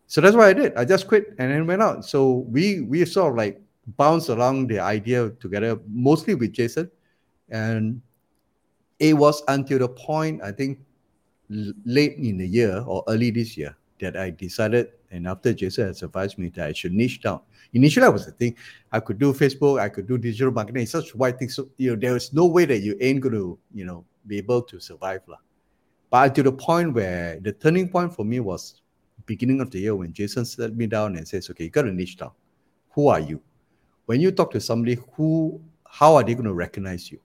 [0.07, 0.75] So that's what I did.
[0.75, 2.03] I just quit and then went out.
[2.03, 3.61] So we we sort of like
[3.95, 6.91] bounced along the idea together, mostly with Jason,
[7.47, 8.01] and
[8.99, 10.79] it was until the point I think
[11.85, 16.03] late in the year or early this year that I decided, and after Jason has
[16.03, 17.41] advised me that I should niche down.
[17.73, 18.57] Initially, I was thinking
[18.91, 20.85] I could do Facebook, I could do digital marketing.
[20.85, 21.49] Such wide thing.
[21.49, 24.37] So you know, there is no way that you ain't going to you know be
[24.37, 25.37] able to survive, lah.
[26.09, 28.81] But to the point where the turning point for me was
[29.25, 31.91] beginning of the year when Jason sat me down and says, "Okay, you got to
[31.93, 32.31] niche down.
[32.91, 33.41] Who are you?
[34.05, 37.19] When you talk to somebody, who, how are they going to recognize you?"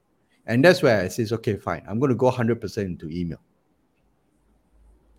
[0.47, 1.83] And that's where I says, "Okay, fine.
[1.89, 3.41] I'm going to go 100% into email."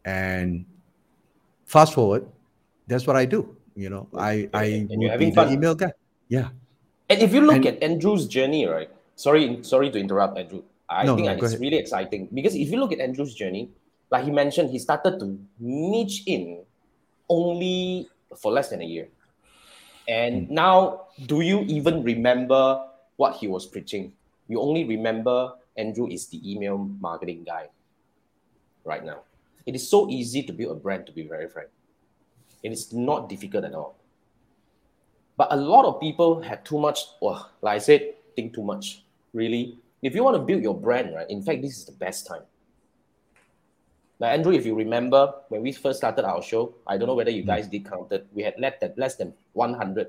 [0.06, 0.66] And
[1.68, 2.26] fast forward,
[2.88, 3.54] that's what I do.
[3.76, 5.52] You know, I I And having fun.
[5.54, 5.94] email guy.
[6.32, 6.50] Yeah.
[7.12, 8.90] And if you look And- at Andrew's journey, right?
[9.16, 10.64] Sorry, sorry to interrupt, Andrew.
[10.90, 13.70] I No, think no, it's really exciting because if you look at Andrew's journey,
[14.10, 16.64] like he mentioned, he started to niche in
[17.28, 18.08] only
[18.40, 19.12] for less than a year.
[20.08, 20.54] And Hmm.
[20.56, 22.88] now, do you even remember
[23.20, 24.16] what he was preaching?
[24.48, 27.68] You only remember Andrew is the email marketing guy
[28.88, 29.28] right now.
[29.68, 31.68] It is so easy to build a brand, to be very frank.
[32.64, 33.98] It is not difficult at all.
[35.36, 39.04] But a lot of people had too much, well, like I said, think too much.
[39.34, 39.78] Really.
[40.02, 41.30] If you want to build your brand, right?
[41.30, 42.44] In fact, this is the best time.
[44.20, 47.30] Now, Andrew, if you remember when we first started our show, I don't know whether
[47.30, 48.26] you guys did count it.
[48.34, 50.08] We had less than less than 100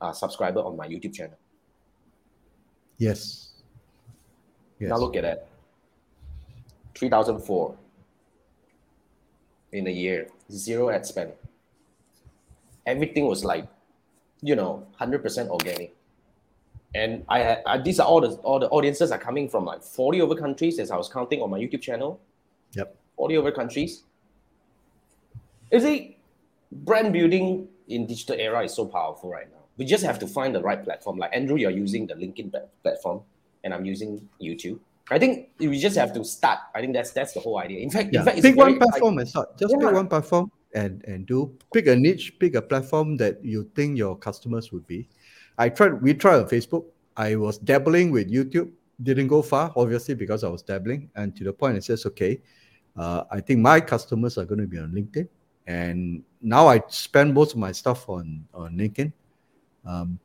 [0.00, 1.36] uh, subscriber on my YouTube channel.
[2.96, 3.50] Yes.
[4.78, 4.88] Yes.
[4.88, 5.48] Now look at that.
[6.94, 7.76] 3004
[9.72, 11.32] in a year, zero ad spend.
[12.86, 13.66] Everything was like,
[14.42, 15.94] you know, 100% organic.
[16.94, 20.22] And I I, these are all the all the audiences are coming from like 40
[20.22, 22.18] over countries as I was counting on my YouTube channel.
[22.72, 22.96] Yep.
[23.16, 24.02] 40 over countries.
[25.70, 26.16] You see,
[26.72, 29.58] brand building in digital era is so powerful right now.
[29.76, 31.18] We just have to find the right platform.
[31.18, 32.52] Like Andrew, you're using the LinkedIn
[32.82, 33.22] platform,
[33.62, 34.80] and I'm using YouTube.
[35.10, 36.60] I think we just have to start.
[36.74, 37.80] I think that's that's the whole idea.
[37.80, 38.20] In fact, Yeah.
[38.20, 39.58] in fact, it's pick very one platform and start.
[39.58, 39.86] Just Yeah.
[39.86, 43.98] pick one platform and and do pick a niche, pick a platform that you think
[43.98, 45.08] your customers would be.
[45.58, 46.00] I tried.
[46.00, 46.84] We tried on Facebook.
[47.16, 48.70] I was dabbling with YouTube.
[49.02, 51.10] Didn't go far, obviously, because I was dabbling.
[51.16, 52.40] And to the point, it says, okay,
[52.96, 55.26] uh, I think my customers are going to be on LinkedIn.
[55.66, 59.12] And now I spend most of my stuff on on LinkedIn.
[59.84, 60.18] Um,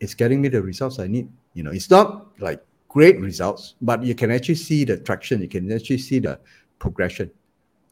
[0.00, 1.28] it's getting me the results I need.
[1.54, 5.40] You know, it's not like great results, but you can actually see the traction.
[5.40, 6.38] You can actually see the
[6.78, 7.30] progression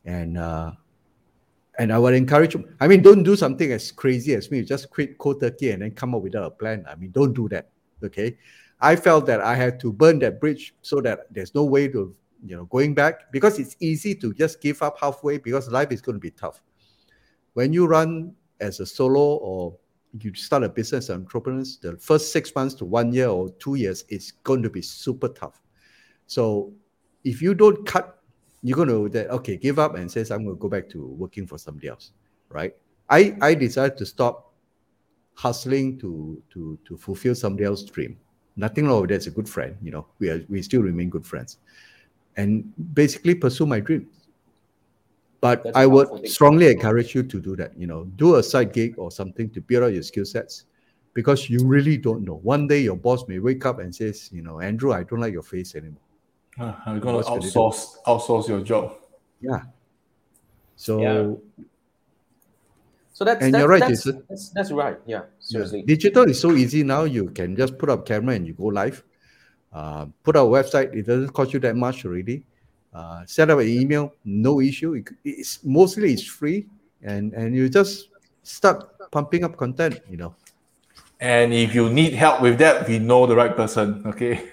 [0.04, 0.72] and uh,
[1.78, 2.54] and I would encourage.
[2.80, 4.62] I mean, don't do something as crazy as me.
[4.62, 6.84] Just quit cold turkey and then come up without a plan.
[6.88, 7.70] I mean, don't do that.
[8.04, 8.36] Okay,
[8.80, 12.14] I felt that I had to burn that bridge so that there's no way to
[12.44, 16.00] you know going back because it's easy to just give up halfway because life is
[16.00, 16.62] going to be tough.
[17.54, 19.76] When you run as a solo or
[20.18, 24.04] you start a business entrepreneurs, the first six months to one year or two years
[24.08, 25.62] is going to be super tough.
[26.26, 26.72] So
[27.24, 28.18] if you don't cut,
[28.62, 31.06] you're going to that okay, give up and says I'm going to go back to
[31.06, 32.12] working for somebody else,
[32.48, 32.74] right?
[33.08, 34.52] I I decided to stop
[35.34, 38.18] hustling to to to fulfill somebody else's dream.
[38.56, 39.16] Nothing wrong with that.
[39.16, 40.06] It's a good friend, you know.
[40.18, 41.58] We are we still remain good friends,
[42.36, 44.08] and basically pursue my dream.
[45.40, 47.76] But That's I would strongly encourage you to do that.
[47.78, 50.64] You know, do a side gig or something to build out your skill sets,
[51.14, 52.36] because you really don't know.
[52.42, 55.32] One day your boss may wake up and says, you know, Andrew, I don't like
[55.32, 56.02] your face anymore.
[56.58, 58.96] Uh, I'm gonna What's gonna outsource outsource your job.
[59.40, 59.62] Yeah.
[60.76, 61.64] So Yeah.
[63.12, 64.24] So that's And that's, you're right, that's, Jason.
[64.30, 64.96] that's, that's right.
[65.04, 65.82] Yeah, seriously.
[65.82, 67.04] Digital is so easy now.
[67.04, 69.04] You can just put up camera and you go live.
[69.72, 70.94] Uh, put up a website.
[70.94, 72.44] It doesn't cost you that much already.
[72.92, 74.94] Uh, set up an email, no issue.
[74.94, 76.66] It- it's mostly it's free,
[77.02, 78.08] and and you just
[78.42, 80.00] start pumping up content.
[80.10, 80.34] You know.
[81.20, 84.02] And if you need help with that, we know the right person.
[84.06, 84.50] Okay.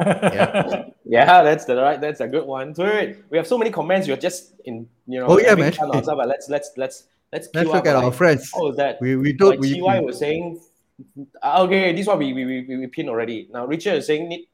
[0.00, 0.84] Yeah.
[1.08, 2.00] Yeah, that's the right.
[2.00, 2.74] That's a good one.
[2.74, 4.08] So wait, wait, we have so many comments.
[4.08, 5.26] You're just in, you know.
[5.28, 5.70] Oh, yeah, man.
[5.70, 8.50] fun ourselves, but let's let's let's let's Let's look up, at our friends.
[8.52, 9.00] What was that?
[9.00, 10.60] We we don't we, TY we was saying.
[11.44, 13.46] Okay, this one we we we, we, we pin already.
[13.52, 14.48] Now Richard is saying need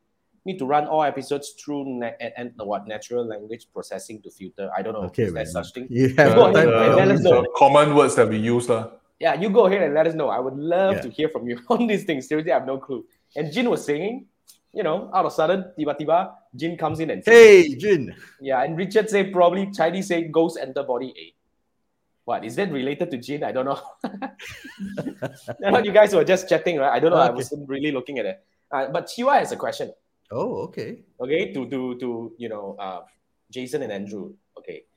[0.45, 4.71] need to run all episodes through na- and, and what natural language processing to filter.
[4.77, 5.03] I don't know.
[5.11, 5.53] okay is there man.
[5.53, 5.87] such thing?
[5.91, 6.71] You have Go ahead, time.
[6.71, 6.97] man.
[6.97, 7.43] Let us know.
[7.43, 8.69] the common words that we use.
[8.69, 8.91] Uh.
[9.21, 10.29] Yeah, you go ahead and let us know.
[10.29, 11.01] I would love Yeah.
[11.03, 12.27] to hear from you on these things.
[12.29, 13.05] Seriously, I have no clue.
[13.37, 14.27] And Jin was saying,
[14.75, 18.15] you know, out of sudden, tiba tiba, Jin comes in and says, Hey, Jin.
[18.41, 21.35] yeah, and Richard say probably Chinese say ghost enter body A.
[22.25, 23.43] What is that related to Jin?
[23.45, 23.81] I don't know.
[25.65, 26.93] I thought you guys were just chatting, right?
[26.93, 27.17] I don't know.
[27.19, 28.45] I wasn't really looking at it.
[28.71, 29.93] Uh, but Chiwa has a question.
[30.33, 31.05] Oh, okay.
[31.21, 33.05] Okay, to to to you know, uh,
[33.53, 34.33] Jason and Andrew.
[34.57, 34.89] Okay,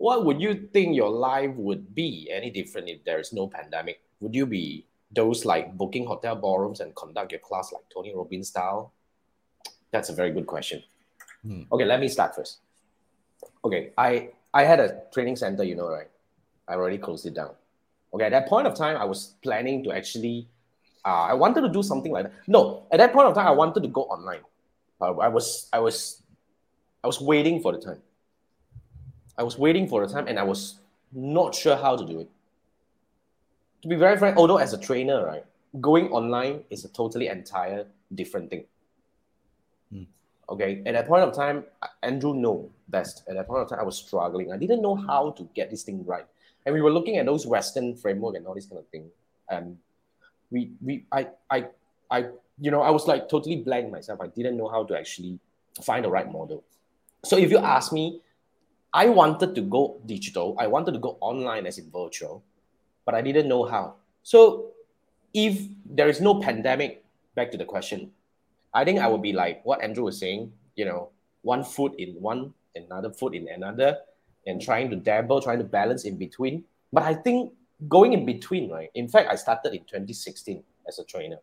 [0.00, 4.00] what would you think your life would be any different if there is no pandemic?
[4.20, 8.48] Would you be those like booking hotel ballrooms and conduct your class like Tony Robbins
[8.48, 8.92] style?
[9.92, 10.82] That's a very good question.
[11.44, 11.68] Hmm.
[11.70, 12.64] Okay, let me start first.
[13.64, 16.08] Okay, I I had a training center, you know, right?
[16.66, 17.52] I already closed it down.
[18.14, 20.48] Okay, at that point of time, I was planning to actually,
[21.04, 22.32] uh, I wanted to do something like that.
[22.46, 24.40] No, at that point of time, I wanted to go online.
[25.00, 26.22] Uh, I was, I was,
[27.02, 28.00] I was waiting for the time.
[29.36, 30.78] I was waiting for the time, and I was
[31.12, 32.28] not sure how to do it.
[33.82, 35.44] To be very frank, although as a trainer, right,
[35.80, 38.64] going online is a totally entire different thing.
[39.92, 40.04] Hmm.
[40.48, 41.64] Okay, at that point of time,
[42.02, 43.24] Andrew know best.
[43.28, 44.52] At that point of time, I was struggling.
[44.52, 46.26] I didn't know how to get this thing right,
[46.64, 49.10] and we were looking at those Western framework and all this kind of thing.
[49.50, 49.76] And
[50.50, 51.66] we, we, I, I,
[52.10, 52.26] I,
[52.60, 54.20] you know, I was like totally blank myself.
[54.20, 55.38] I didn't know how to actually
[55.82, 56.64] find the right model.
[57.24, 58.20] So if you ask me,
[58.92, 60.54] I wanted to go digital.
[60.58, 62.44] I wanted to go online as in virtual,
[63.04, 63.94] but I didn't know how.
[64.22, 64.70] So
[65.32, 68.12] if there is no pandemic, back to the question,
[68.72, 71.10] I think I would be like what Andrew was saying, you know,
[71.42, 73.98] one foot in one, another foot in another,
[74.46, 76.64] and trying to dabble, trying to balance in between.
[76.92, 77.52] But I think
[77.88, 78.90] going in between, right?
[78.94, 81.38] In fact, I started in 2016 as a trainer.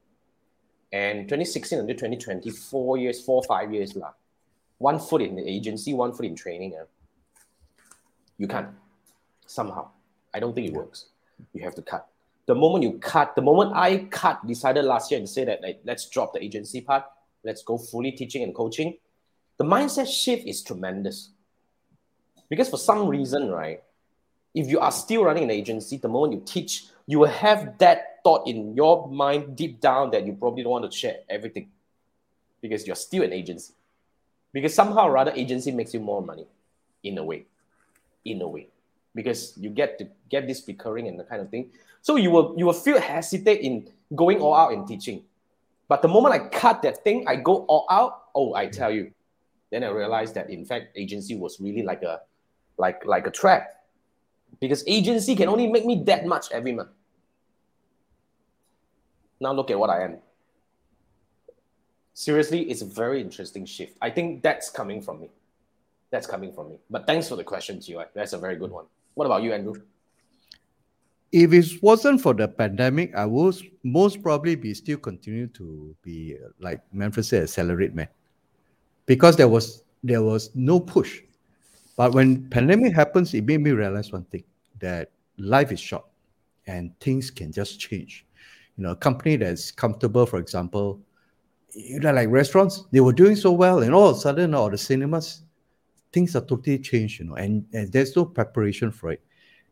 [0.92, 4.12] And 2016 until 2020, four years, four, five years lah.
[4.78, 6.76] One foot in the agency, one foot in training.
[6.80, 6.86] ah.
[8.38, 8.70] You can't.
[9.46, 9.90] Somehow.
[10.34, 11.06] I don't think it works.
[11.54, 12.08] You have to cut.
[12.48, 15.80] The moment you cut, the moment I cut, decided last year and say that like,
[15.86, 17.04] let's drop the agency part,
[17.44, 18.98] let's go fully teaching and coaching.
[19.58, 21.30] The mindset shift is tremendous.
[22.50, 23.82] Because for some reason, right,
[24.54, 28.11] if you are still running an agency, the moment you teach, you will have that
[28.24, 31.70] thought in your mind deep down that you probably don't want to share everything
[32.62, 33.74] because you're still an agency.
[34.54, 36.46] Because somehow or other, agency makes you more money
[37.04, 37.46] in a way.
[38.26, 38.68] In a way.
[39.16, 41.72] Because you get to get this recurring and the kind of thing.
[42.02, 45.24] So you will you will feel hesitate in going all out in teaching.
[45.88, 48.32] But the moment I cut that thing, I go all out.
[48.34, 49.12] Oh, I tell you,
[49.72, 52.22] then I realized that in fact agency was really like a
[52.78, 53.84] like like a trap
[54.60, 56.90] because agency can only make me that much every month.
[59.42, 60.18] Now look at what I am.
[62.14, 63.98] Seriously, it's a very interesting shift.
[64.00, 65.30] I think that's coming from me.
[66.12, 66.76] That's coming from me.
[66.92, 68.06] But thanks for the question, Chiwai.
[68.14, 68.86] That's a very good one.
[69.16, 69.82] What about you, Andrew?
[71.32, 76.38] If it wasn't for the pandemic, I would most probably be still continue to be
[76.60, 78.10] like Manfred said, a salaried man,
[79.06, 81.22] because there was there was no push.
[81.96, 84.44] But when pandemic happens, it made me realize one thing:
[84.80, 86.06] that life is short,
[86.68, 88.26] and things can just change.
[88.82, 91.00] You know, a company that's comfortable, for example,
[91.76, 94.72] you know, like restaurants, they were doing so well, and all of a sudden, all
[94.72, 95.44] the cinemas,
[96.12, 97.20] things are totally changed.
[97.20, 99.22] You know, and, and there's no preparation for it.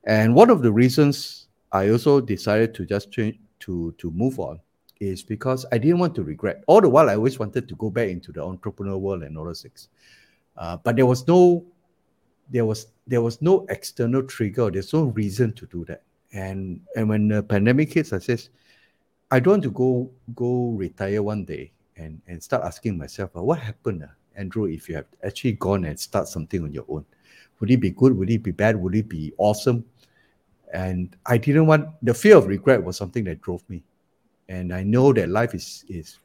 [0.03, 4.59] And one of the reasons I also decided to just change, to to move on
[4.99, 6.63] is because I didn't want to regret.
[6.67, 9.45] All the while, I always wanted to go back into the entrepreneur world and all
[9.45, 9.89] those things,
[10.55, 11.65] uh, but there was no,
[12.47, 14.69] there was there was no external trigger.
[14.69, 16.03] There's no reason to do that.
[16.31, 18.51] And and when the pandemic hits, I says,
[19.31, 23.43] I don't want to go go retire one day and and start asking myself, uh,
[23.43, 27.05] what happened, uh, Andrew, if you have actually gone and start something on your own?
[27.59, 28.17] Would it be good?
[28.17, 28.75] Would it be bad?
[28.75, 29.85] Would it be awesome?
[30.73, 33.83] And I didn't want the fear of regret was something that drove me.
[34.47, 36.19] And I know that life is is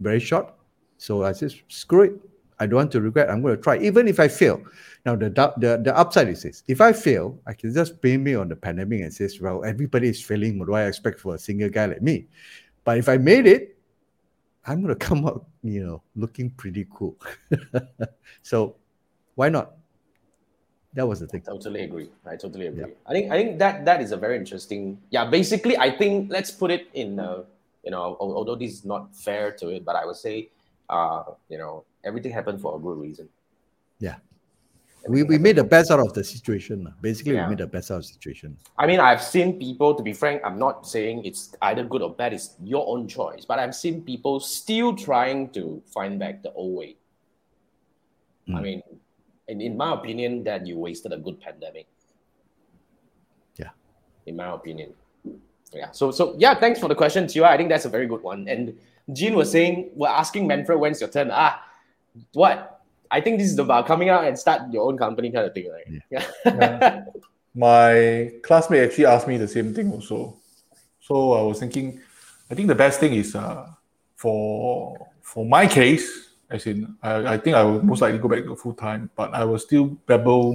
[0.00, 0.52] very short.
[0.98, 2.29] So I said, screw it.
[2.60, 3.30] I don't want to regret.
[3.30, 4.62] I'm going to try, even if I fail.
[5.06, 8.34] Now the the the upside is this: if I fail, I can just blame me
[8.34, 10.58] on the pandemic and says, "Well, everybody is failing.
[10.58, 12.28] What do I expect for a single guy like me?"
[12.84, 13.80] But if I made it,
[14.66, 17.16] I'm going to come out, you know, looking pretty cool.
[18.42, 18.76] so,
[19.34, 19.72] why not?
[20.92, 21.42] That was the thing.
[21.48, 22.10] I totally agree.
[22.26, 22.92] I totally agree.
[22.92, 23.00] Yeah.
[23.06, 25.00] I think I think that that is a very interesting.
[25.08, 27.18] Yeah, basically, I think let's put it in.
[27.18, 27.44] Uh,
[27.82, 30.50] you know, although this is not fair to it, but I would say,
[30.90, 33.28] uh, you know, everything happened for a good reason.
[33.98, 34.16] Yeah.
[35.08, 36.92] We, we made the best out of the situation.
[37.00, 37.44] Basically, yeah.
[37.44, 38.56] we made the best out of the situation.
[38.76, 42.12] I mean, I've seen people, to be frank, I'm not saying it's either good or
[42.14, 43.46] bad, it's your own choice.
[43.46, 46.96] But I've seen people still trying to find back the old way.
[48.46, 48.56] Mm.
[48.56, 48.82] I mean,
[49.48, 51.86] in, in my opinion, that you wasted a good pandemic.
[53.56, 53.70] Yeah.
[54.26, 54.92] In my opinion.
[55.72, 55.92] Yeah.
[55.92, 57.48] So so yeah, thanks for the question, Tua.
[57.48, 58.48] I think that's a very good one.
[58.48, 58.76] And
[59.12, 61.30] Jean was saying, we're asking Manfred when's your turn.
[61.32, 61.64] Ah,
[62.32, 62.82] what?
[63.10, 65.70] I think this is about coming out and start your own company kind of thing,
[65.70, 66.02] right?
[66.10, 66.26] Yeah.
[66.44, 67.04] yeah.
[67.54, 70.36] My classmate actually asked me the same thing also.
[71.00, 72.00] So I was thinking,
[72.48, 73.66] I think the best thing is uh,
[74.14, 78.44] for for my case, as in I, I think I will most likely go back
[78.44, 80.54] to full time, but I will still babble,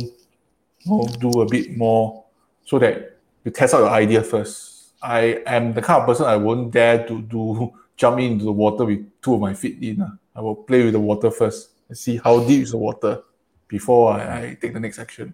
[0.86, 2.24] know, do a bit more
[2.64, 4.76] so that you test out your idea first
[5.06, 8.86] I am the kind of person I won't dare to do jump into the water
[8.86, 10.02] with two of my feet in.
[10.02, 10.12] Uh.
[10.36, 13.22] I will play with the water first and see how deep is the water
[13.68, 15.34] before I, I take the next action.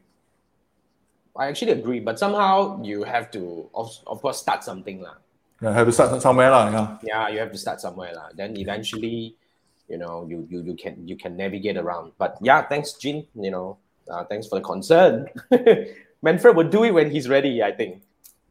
[1.35, 5.01] I actually agree, but somehow you have to, of, of course, start something.
[5.01, 5.13] La.
[5.61, 6.51] Yeah, have to start somewhere.
[6.51, 6.97] La, yeah.
[7.03, 8.11] yeah, you have to start somewhere.
[8.13, 8.29] La.
[8.35, 9.35] Then eventually,
[9.87, 12.11] you know, you, you, you can you can navigate around.
[12.17, 13.25] But yeah, thanks, Jin.
[13.35, 13.77] You know,
[14.09, 15.27] uh, thanks for the concern.
[16.21, 18.03] Manfred will do it when he's ready, I think.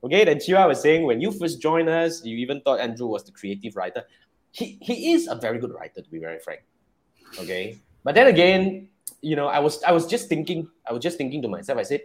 [0.03, 3.25] Okay, then Chira was saying when you first joined us, you even thought Andrew was
[3.25, 4.05] the creative writer.
[4.53, 6.63] He he is a very good writer, to be very frank.
[7.39, 8.89] Okay, but then again,
[9.21, 11.79] you know, I was I was just thinking, I was just thinking to myself.
[11.79, 12.01] I said,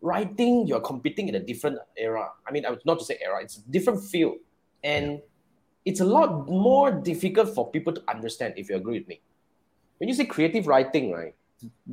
[0.00, 2.30] writing, you're competing in a different era.
[2.48, 4.38] I mean, I was not to say era; it's a different field,
[4.82, 5.20] and
[5.84, 8.54] it's a lot more difficult for people to understand.
[8.56, 9.20] If you agree with me,
[9.98, 11.34] when you say creative writing, right?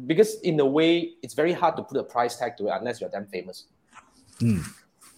[0.08, 3.00] Because in a way, it's very hard to put a price tag to it unless
[3.00, 3.68] you're damn famous.
[4.40, 4.66] Mm.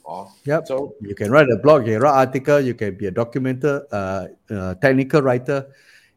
[0.07, 0.67] Oh, yep.
[0.67, 3.83] So you can write a blog, you can write article, you can be a documenter,
[3.91, 5.67] uh, uh, technical writer.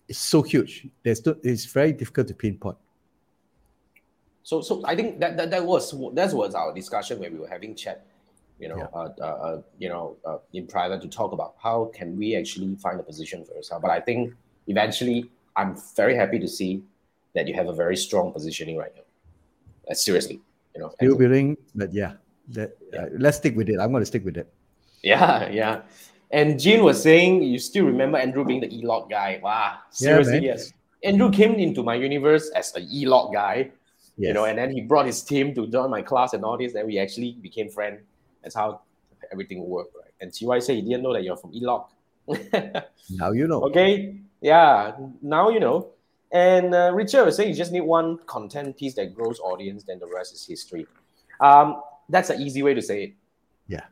[0.09, 0.87] It's so huge.
[1.03, 2.77] There's no, it's very difficult to pinpoint.
[4.43, 7.49] So, so I think that, that that was that was our discussion when we were
[7.49, 8.07] having chat,
[8.59, 8.87] you know, yeah.
[8.95, 12.75] uh, uh, uh, you know, uh, in private to talk about how can we actually
[12.77, 13.83] find a position for yourself.
[13.83, 14.33] But I think
[14.67, 16.83] eventually, I'm very happy to see
[17.35, 19.03] that you have a very strong positioning right now.
[19.91, 20.41] Uh, seriously,
[20.75, 22.15] you know, still building, but yeah,
[22.49, 23.79] that uh, let's stick with it.
[23.79, 24.53] I'm going to stick with it.
[25.03, 25.83] Yeah, yeah.
[26.31, 29.41] And Jean was saying you still remember Andrew being the E-log guy.
[29.43, 30.73] Wow, seriously, yeah, yes.
[31.03, 33.71] Andrew came into my universe as a E-log guy,
[34.17, 34.29] yes.
[34.29, 36.75] you know, and then he brought his team to join my class and all this.
[36.75, 38.01] And we actually became friends.
[38.43, 38.83] That's how
[39.33, 40.13] everything worked, right?
[40.21, 41.87] And TY said he didn't know that you're from E-log.
[43.11, 43.63] now you know.
[43.65, 44.93] Okay, yeah,
[45.23, 45.91] now you know.
[46.31, 49.99] And uh, Richard was saying you just need one content piece that grows audience, then
[49.99, 50.87] the rest is history.
[51.41, 53.13] Um, that's an easy way to say it.
[53.67, 53.85] Yeah.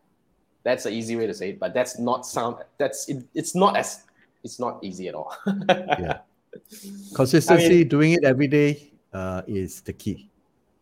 [0.63, 3.77] That's an easy way to say it, but that's not sound that's it, it's not
[3.77, 4.05] as
[4.43, 5.35] it's not easy at all.
[5.69, 6.19] yeah.
[7.15, 10.31] Consistency, I mean, doing it every day uh, is the key.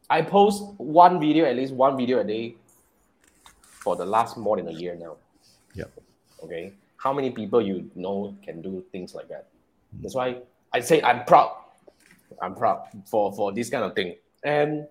[0.09, 2.57] I post one video, at least one video a day
[3.61, 5.17] for the last more than a year now.
[5.75, 5.85] Yeah.
[6.43, 6.73] Okay.
[6.97, 9.49] How many people you know can do things like that?
[9.97, 10.03] Mm.
[10.03, 10.37] That's why
[10.73, 11.57] I say I'm proud.
[12.41, 14.17] I'm proud for for this kind of thing.
[14.43, 14.87] And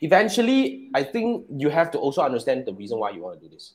[0.00, 3.54] eventually, I think you have to also understand the reason why you want to do
[3.54, 3.74] this.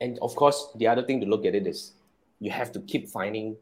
[0.00, 1.92] And of course, the other thing to look at it is
[2.40, 3.56] you have to keep finding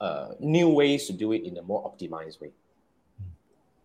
[0.00, 2.50] uh, new ways to do it in a more optimized way.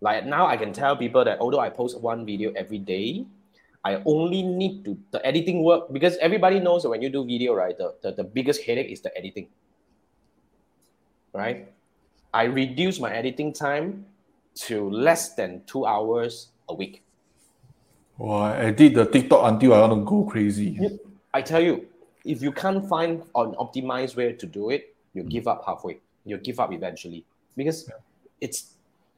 [0.01, 3.25] Like now, I can tell people that although I post one video every day,
[3.83, 7.53] I only need to the editing work because everybody knows that when you do video,
[7.53, 9.47] right, the, the, the biggest headache is the editing.
[11.33, 11.71] Right?
[12.33, 14.05] I reduce my editing time
[14.67, 17.01] to less than two hours a week.
[18.17, 20.77] Well, I did the TikTok until I want to go crazy.
[21.33, 21.87] I tell you,
[22.25, 25.29] if you can't find an optimized way to do it, you Mm.
[25.29, 25.99] give up halfway.
[26.25, 27.23] You give up eventually
[27.55, 27.89] because
[28.41, 28.75] it's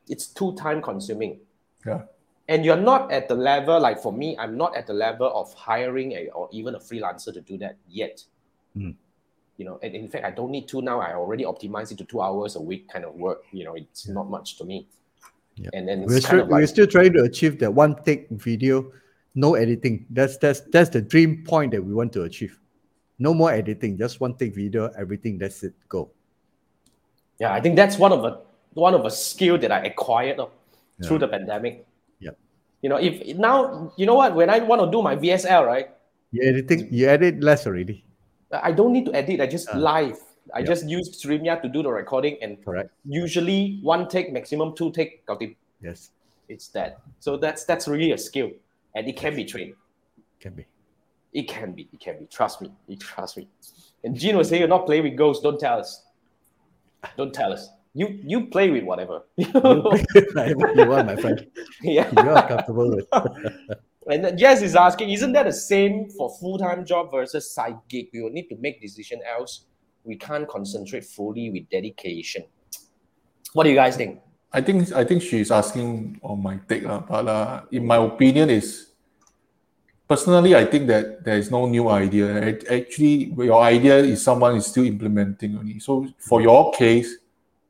[0.08, 1.40] it's too time consuming.
[1.86, 2.04] Yeah.
[2.48, 5.54] And you're not at the level like for me, I'm not at the level of
[5.54, 8.24] hiring a or even a freelancer to do that yet.
[8.78, 8.96] Mm.
[9.58, 11.00] You know, and in fact, I don't need to now.
[11.00, 13.44] I already optimize it to two hours a week kind of work.
[13.52, 14.88] You know, it's not much to me.
[15.56, 15.70] Yeah.
[15.74, 18.92] And then We're still, like we're still trying to achieve that one take video,
[19.36, 20.06] no editing.
[20.10, 22.58] That's that's that's the dream point that we want to achieve.
[23.20, 25.38] No more editing, just one take video, everything.
[25.38, 25.74] That's it.
[25.90, 26.10] Go.
[27.40, 28.40] Yeah, I think that's one of a
[28.74, 30.48] one of a skill that I acquired uh,
[31.04, 31.20] through Yeah.
[31.20, 31.86] the pandemic.
[32.20, 32.32] Yeah.
[32.82, 35.90] You know, if now you know what, when I want to do my VSL, right,
[36.32, 38.06] You editing, you edit less already.
[38.52, 39.40] I don't need to edit.
[39.42, 39.78] I just Ah.
[39.78, 40.18] live.
[40.54, 40.68] I Yep.
[40.68, 42.90] just use StreamYard to do the recording, and Correct.
[43.06, 45.24] usually one take, maximum two take.
[45.82, 46.12] Yes,
[46.50, 47.00] It's that.
[47.20, 48.50] So that's that's really a skill,
[48.96, 49.76] and it can be trained.
[50.40, 50.66] can be.
[51.34, 51.88] It can be.
[51.94, 52.26] It can be.
[52.26, 52.72] Trust me.
[52.88, 53.48] You trust me.
[54.04, 55.42] And Gene was saying, "You're not playing with ghosts.
[55.44, 56.04] Don't tell us.
[57.18, 57.70] Don't tell us.
[57.94, 59.24] You you play with whatever.
[59.38, 59.48] You
[60.88, 61.46] want, my friend.
[61.82, 62.10] yeah.
[62.12, 63.08] You are comfortable with.
[64.08, 68.10] And then Jess is asking, isn't that the same for full-time job versus side gig?
[68.12, 69.66] We will need to make decision else.
[70.04, 72.44] We can't concentrate fully with dedication.
[73.54, 74.20] What do you guys think?
[74.54, 78.50] I think I think she's asking on my take, uh, but uh, in my opinion
[78.50, 78.88] is
[80.08, 82.36] personally I think that there is no new idea.
[82.36, 85.80] It- Actually, your idea is someone is still implementing only.
[85.80, 87.16] So for your case,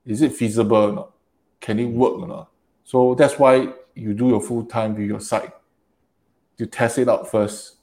[0.06, 1.12] is it feasible or not?
[1.60, 2.50] Can it work or not?
[2.84, 5.54] So that's why you do your full time with your site.
[6.58, 7.78] You test it out first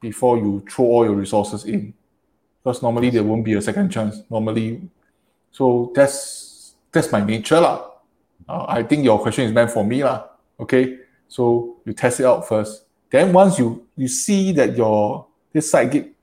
[0.00, 1.94] before you throw all your resources in.
[2.62, 4.22] Because normally there won't be a second chance.
[4.30, 4.82] Normally,
[5.50, 7.90] so that's that's my nature lah.
[8.48, 10.30] Uh, I think your question is meant for me lah.
[10.60, 12.86] Okay, so you test it out first.
[13.10, 16.14] Then once you you see that your this side gig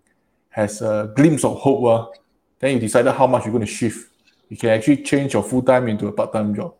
[0.49, 2.07] has a glimpse of hope, uh,
[2.59, 4.09] then you decided how much you're going to shift.
[4.47, 6.73] You can actually change your full time into a part time job.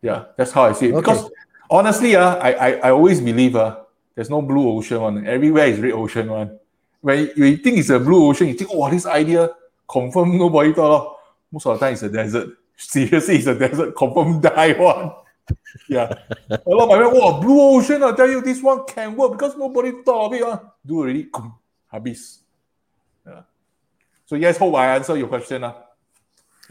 [0.00, 0.94] Yeah, that's how I see it.
[0.94, 1.00] Okay.
[1.00, 1.30] Because
[1.68, 3.82] honestly, uh, I, I I always believe uh,
[4.14, 5.26] there's no blue ocean one.
[5.26, 6.58] Everywhere is red ocean one.
[7.04, 9.50] When you, when you think it's a blue ocean, you think, oh, this idea
[9.86, 11.16] confirm nobody thought of.
[11.52, 12.48] Most of the time, it's a desert.
[12.78, 13.94] Seriously, it's a desert.
[13.94, 15.12] Confirm die one.
[15.88, 16.08] Yeah.
[16.48, 19.32] a lot of my friends, wow, blue ocean, I tell you, this one can work
[19.32, 20.42] because nobody thought of it.
[20.42, 20.58] Uh.
[20.86, 21.52] Do already, kum,
[21.92, 22.38] habis.
[23.26, 23.42] Yeah.
[24.24, 25.62] So yes, hope I answer your question.
[25.64, 25.74] Uh.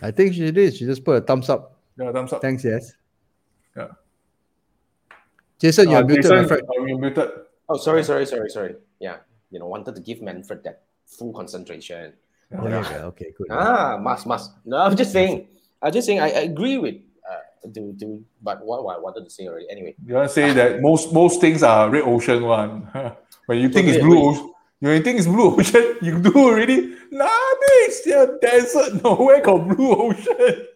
[0.01, 0.73] I think she did.
[0.75, 1.77] She just put a thumbs up.
[1.99, 2.41] Yeah, thumbs up.
[2.41, 2.93] Thanks, yes.
[3.77, 3.89] Yeah.
[5.59, 6.63] Jason, you're Uh, muted, Jason, my friend.
[6.87, 7.29] you're muted.
[7.69, 8.75] Oh, sorry, sorry, sorry, sorry.
[8.99, 9.17] Yeah,
[9.53, 12.13] you know, wanted to give Manfred that full concentration.
[12.57, 12.97] Oh, there you.
[13.13, 13.47] Okay, good.
[13.51, 14.51] Ah, must, must.
[14.65, 15.47] No, I'm just saying.
[15.81, 16.19] I'm just saying.
[16.19, 16.95] I, I agree with.
[17.23, 19.67] Uh, do to, but what, what I wanted to say already.
[19.69, 22.89] Anyway, You want to say that most most things are red ocean one.
[23.45, 26.97] when you think it's blue ocean, when you think it's blue ocean, you do already.
[27.11, 27.29] Nah,
[27.85, 29.03] it's a desert.
[29.03, 30.67] Nowhere got blue ocean.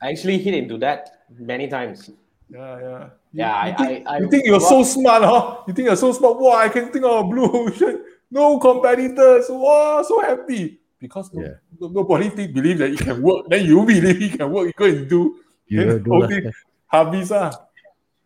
[0.00, 2.10] I actually hit into that many times.
[2.50, 3.08] Yeah, yeah.
[3.32, 5.58] Yeah, I, you think, I, I, you think you're so smart, huh?
[5.66, 6.38] You think you're so smart.
[6.38, 8.03] Wow, I can think of a blue ocean.
[8.30, 9.46] No competitors.
[9.48, 10.78] Wow, so happy.
[10.98, 11.54] Because no- Yeah.
[11.80, 13.46] no- nobody think, believe that it can work.
[13.48, 14.66] Then you believe it can work.
[14.66, 15.36] You go and do.
[15.66, 16.28] You Then do whole lah.
[16.28, 16.52] thing
[16.92, 17.50] habis ah.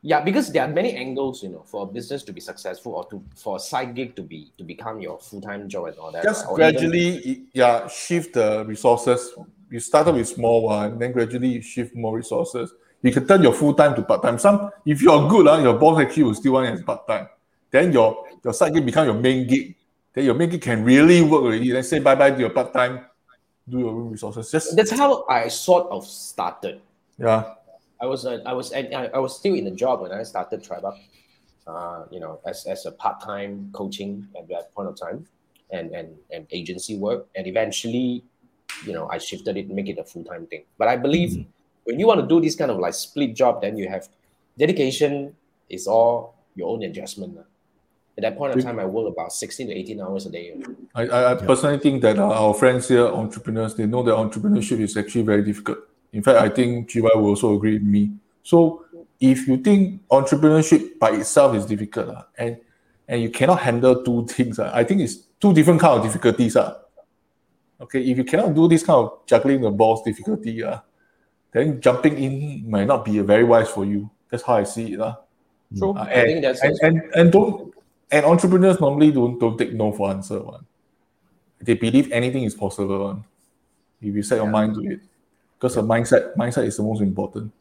[0.01, 3.05] Yeah, because there are many angles, you know, for a business to be successful or
[3.11, 6.13] to for a side gig to be to become your full time job and all
[6.13, 6.23] that.
[6.23, 6.51] Just right?
[6.51, 9.35] Or even- gradually, yeah, shift the resources.
[9.71, 12.73] You started with small one, then gradually you shift more resources.
[13.03, 14.39] You can turn your full time to part time.
[14.39, 17.07] Some, if you are good, uh, your boss actually will still want you as part
[17.07, 17.29] time.
[17.71, 19.75] Then your your side gig become your main gig.
[20.21, 21.71] Your main gig can really work already.
[21.71, 23.07] Then say bye bye to your part time.
[23.69, 24.51] Do your own resources.
[24.51, 26.81] Just That's how I sort of started.
[27.19, 27.55] yeah,
[28.01, 30.63] I was uh, I was I, I was still in the job when I started
[30.63, 30.97] Tribe Up,
[31.67, 35.27] uh, you know, as, as a part time coaching at that point of time,
[35.71, 38.25] and and and agency work, and eventually,
[38.87, 40.65] you know, I shifted it, make it a full time thing.
[40.79, 41.45] But I believe
[41.85, 44.09] when you want to do this kind of like split job, then you have
[44.57, 45.35] dedication
[45.69, 47.39] is all your own adjustment.
[48.19, 48.29] Lah.
[48.29, 50.55] At that point of time, I work about sixteen to eighteen hours a day.
[50.95, 54.81] I, I, I personally think that uh, our friends here, entrepreneurs, they know that entrepreneurship
[54.81, 55.79] is actually very difficult.
[56.13, 58.11] In fact, I think GY will also agree with me.
[58.43, 58.85] So
[59.21, 62.57] if you think entrepreneurship by itself is difficult uh, and
[63.07, 66.57] and you cannot handle two things, uh, I think it's two different kind of difficulties.
[66.57, 66.79] Uh.
[67.81, 70.81] Okay, if you cannot do this kind of juggling the balls difficulty, uh,
[71.53, 74.11] then jumping in might not be very wise for you.
[74.31, 75.01] That's how I see it.
[75.01, 75.15] Uh.
[75.77, 75.93] True.
[75.93, 77.68] Uh, I and, think that's and, and, and don't
[78.11, 80.65] and entrepreneurs normally don't don't take no for answer one.
[81.61, 83.25] They believe anything is possible one.
[84.01, 85.01] If you set your mind to it.
[85.59, 87.53] Because the mindset mindset is the most important.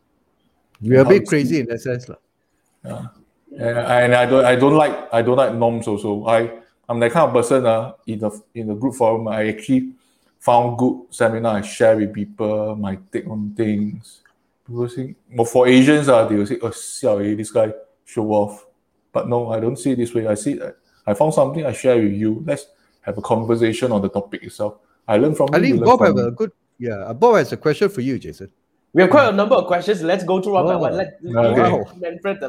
[0.81, 2.07] We're a bit crazy in that sense.
[2.07, 3.09] lah.
[3.57, 6.25] And, and I don't I don't like I don't like norms also.
[6.25, 6.51] I
[6.87, 9.27] I'm that kind of person uh, in the in the group forum.
[9.27, 9.93] I actually
[10.39, 11.57] found good seminar.
[11.57, 14.21] I share with people my take on things.
[14.65, 17.73] People say, well, for Asians, uh, they will say, oh, xiao, eh, this guy
[18.05, 18.66] show off.
[19.11, 20.27] But no, I don't see it this way.
[20.27, 20.59] I see
[21.05, 22.43] I found something I share with you.
[22.45, 22.67] Let's
[23.01, 24.79] have a conversation on the topic itself.
[25.07, 27.13] I learn from I you, think you Bob from have a good yeah.
[27.13, 28.51] Bob has a question for you, Jason.
[28.93, 30.01] We have quite a number of questions.
[30.01, 30.95] Let's go through one by one.
[30.95, 31.71] Let Okay.
[31.71, 31.85] Wow.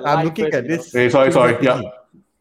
[0.04, 0.76] I'm looking first, at you know.
[0.76, 0.92] this.
[0.92, 1.56] Hey, sorry, sorry.
[1.62, 1.82] Yeah.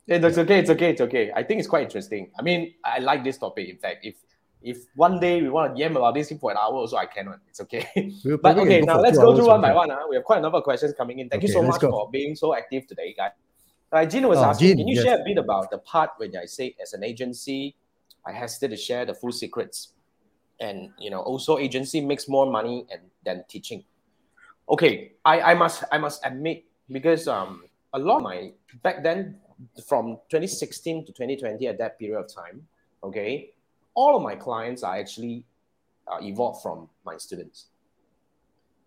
[0.07, 0.59] It's okay.
[0.59, 0.89] It's okay.
[0.91, 1.32] It's okay.
[1.36, 2.32] I think it's quite interesting.
[2.39, 3.68] I mean, I like this topic.
[3.68, 4.15] In fact, if
[4.61, 7.39] if one day we want to yam about this for an hour, so I cannot.
[7.49, 7.88] It's okay.
[8.24, 9.89] We'll But okay, now let's go hours through one by one.
[9.89, 10.07] Huh?
[10.09, 11.30] We have quite a number of questions coming in.
[11.30, 11.89] Thank you so much go.
[11.89, 13.32] for being so active today, guys.
[13.92, 15.04] Uh, Jean was Oh, asking, Jean, can you yes.
[15.06, 17.76] share a bit about the part when I say as an agency,
[18.26, 19.94] I hesitate to share the full secrets,
[20.60, 23.86] and you know also agency makes more money and than teaching.
[24.70, 27.64] Okay, I, I must I must admit because um
[27.94, 28.52] a lot of my
[28.84, 29.40] back then
[29.88, 32.68] from 2016 to 2020 at that period of time,
[33.04, 33.52] okay,
[33.96, 35.46] all of my clients are actually
[36.12, 37.68] uh, evolved from my students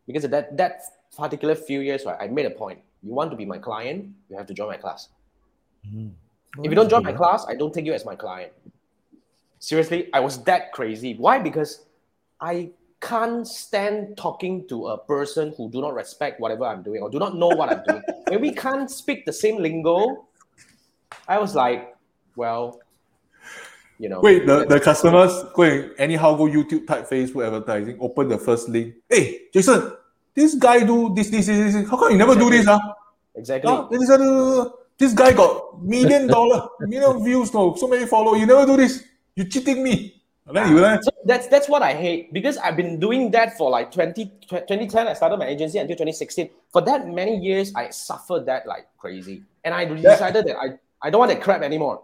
[0.06, 0.82] because at that that
[1.16, 2.80] particular few years, right, I made a point.
[3.02, 5.08] You want to be my client, you have to join my class.
[5.86, 6.12] Mm.
[6.58, 8.52] If you don't join my class, I don't take you as my client.
[9.58, 11.14] Seriously, I was that crazy.
[11.14, 11.38] Why?
[11.38, 11.84] Because
[12.40, 12.70] I
[13.00, 17.18] can't stand talking to a person who do not respect whatever I'm doing or do
[17.18, 18.02] not know what I'm doing.
[18.28, 20.26] when we can't speak the same lingo,
[21.28, 21.94] I was like,
[22.36, 22.80] well,
[23.98, 24.20] you know.
[24.20, 28.94] Wait, the, the customers going anyhow go YouTube type Facebook advertising, open the first link.
[29.08, 29.92] Hey, Jason,
[30.34, 31.88] this guy do this, this, this, this.
[31.88, 32.66] How come you never do this?
[32.66, 32.78] Huh?
[33.34, 33.70] exactly.
[33.70, 33.88] Huh?
[33.90, 34.68] This, uh,
[34.98, 38.34] this guy got million dollar, million views, no, so many follow.
[38.34, 39.04] You never do this.
[39.34, 40.20] You cheating me.
[40.52, 41.02] Then.
[41.02, 45.06] So that's that's what I hate because I've been doing that for like 20, 2010.
[45.06, 46.50] I started my agency until 2016.
[46.72, 49.44] For that many years, I suffered that like crazy.
[49.62, 52.02] And I decided that I, I don't want that crap anymore.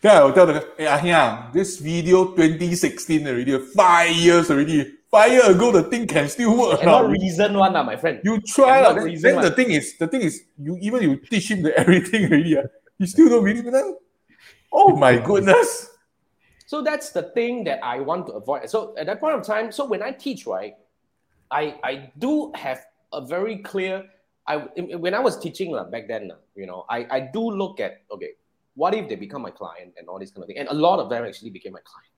[0.00, 4.95] Then I will tell the hey, this video 2016 already, five years already.
[5.10, 6.80] Five years ago, the thing can still work.
[6.82, 8.20] And not reason one, ah, my friend.
[8.24, 9.04] You try Cannot lah.
[9.04, 12.26] Then, then the thing is, the thing is, you even you teach him the everything
[12.26, 12.58] already.
[12.58, 12.66] ah,
[12.98, 13.86] He still don't believe in that.
[14.72, 15.90] Oh my goodness.
[16.66, 18.68] So that's the thing that I want to avoid.
[18.68, 20.74] So at that point of time, so when I teach, right,
[21.50, 22.82] I I do have
[23.14, 24.02] a very clear.
[24.50, 24.66] I
[24.98, 28.02] when I was teaching lah, back then, lah, you know, I I do look at
[28.10, 28.34] okay,
[28.74, 30.98] what if they become my client and all this kind of thing, and a lot
[30.98, 32.10] of them actually became my client.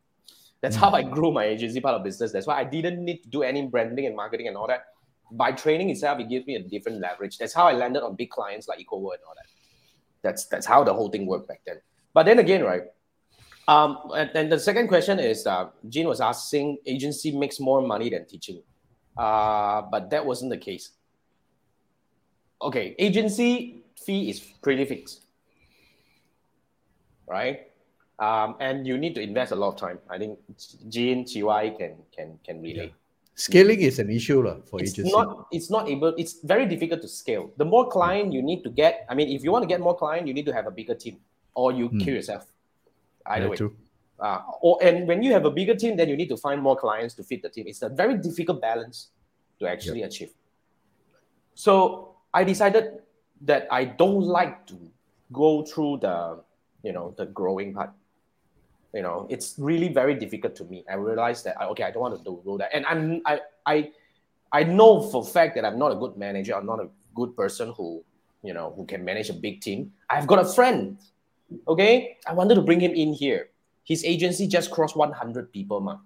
[0.61, 2.33] That's how I grew my agency part of business.
[2.33, 4.87] That's why I didn't need to do any branding and marketing and all that.
[5.31, 7.39] By training itself, it gives me a different leverage.
[7.39, 9.47] That's how I landed on big clients like EcoWorld and all that.
[10.23, 11.77] That's that's how the whole thing worked back then.
[12.13, 12.83] But then again, right?
[13.69, 18.09] Um, and, and the second question is, uh, Jean was asking, agency makes more money
[18.09, 18.63] than teaching,
[19.17, 20.93] uh, but that wasn't the case.
[22.63, 25.27] Okay, agency fee is pretty fixed,
[27.29, 27.68] right?
[28.19, 29.99] Um, and you need to invest a lot of time.
[30.11, 30.39] I think
[30.89, 32.93] Jean, Chiwai can can can relate.
[33.39, 35.15] Scaling is an issue lah for It's agency.
[35.15, 35.47] not.
[35.55, 36.11] It's not able.
[36.19, 37.55] It's very difficult to scale.
[37.57, 39.95] The more client you need to get, I mean, if you want to get more
[39.95, 41.23] client, you need to have a bigger team,
[41.55, 42.03] or you Hmm.
[42.03, 42.51] kill yourself.
[43.27, 43.57] Either Yeah, way.
[43.63, 43.77] true.
[44.19, 46.75] Uh, or and when you have a bigger team, then you need to find more
[46.75, 47.71] clients to fit the team.
[47.71, 49.15] It's a very difficult balance
[49.63, 50.35] to actually achieve.
[51.55, 52.99] So I decided
[53.47, 54.75] that I don't like to
[55.31, 56.43] go through the,
[56.83, 57.95] you know, the growing part.
[58.95, 60.85] You know, it's really very difficult to me.
[60.91, 63.91] I realized that okay, I don't want to do, do that, and I'm I I
[64.51, 66.55] I know for a fact that I'm not a good manager.
[66.57, 68.03] I'm not a good person who
[68.43, 69.93] you know who can manage a big team.
[70.09, 70.97] I've got a friend.
[71.67, 73.49] Okay, I wanted to bring him in here.
[73.85, 76.01] His agency just crossed 100 people mark.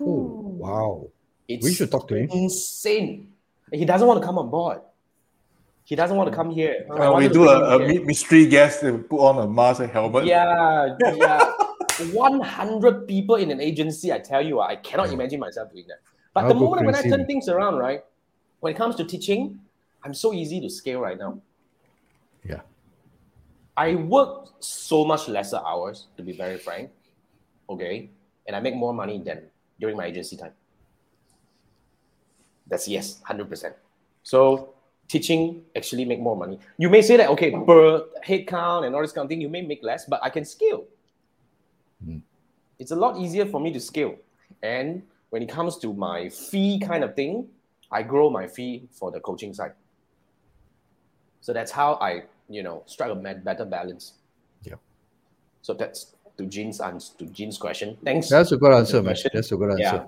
[0.00, 1.08] Oh, wow.
[1.48, 2.28] It's We should talk to him.
[2.32, 3.32] insane.
[3.72, 4.80] He doesn't want to come on board.
[5.84, 6.86] He doesn't want to come here.
[6.90, 8.00] Uh, we do a, a him here.
[8.00, 10.24] my- mystery guest, and put on a mask and helmet.
[10.24, 11.52] Yeah, yeah.
[11.98, 16.00] 100 people in an agency, I tell you, ah, I cannot imagine myself doing that.
[16.34, 18.04] But I'll the moment when I turn things around, right,
[18.60, 19.60] when it comes to teaching,
[20.04, 21.40] I'm so easy to scale right now.
[22.44, 22.60] Yeah.
[23.76, 26.90] I work so much lesser hours, to be very frank.
[27.68, 28.10] Okay.
[28.46, 29.42] And I make more money than
[29.80, 30.52] during my agency time.
[32.66, 33.74] That's yes, 100%.
[34.22, 34.74] So
[35.08, 36.58] teaching actually make more money.
[36.78, 39.48] You may say that, okay, per head count and all this kind of thing, you
[39.48, 40.84] may make less, but I can scale.
[42.04, 42.22] Mm.
[42.78, 44.16] It's a lot easier for me to scale.
[44.62, 47.48] And when it comes to my fee kind of thing,
[47.90, 49.72] I grow my fee for the coaching side.
[51.40, 54.14] So that's how I, you know, strike a better balance.
[54.62, 54.74] Yeah.
[55.62, 57.96] So that's to Jean's answer to Jean's question.
[58.04, 58.28] Thanks.
[58.28, 59.16] That's a good answer, man.
[59.32, 59.82] That's a good answer.
[59.82, 60.06] Yeah.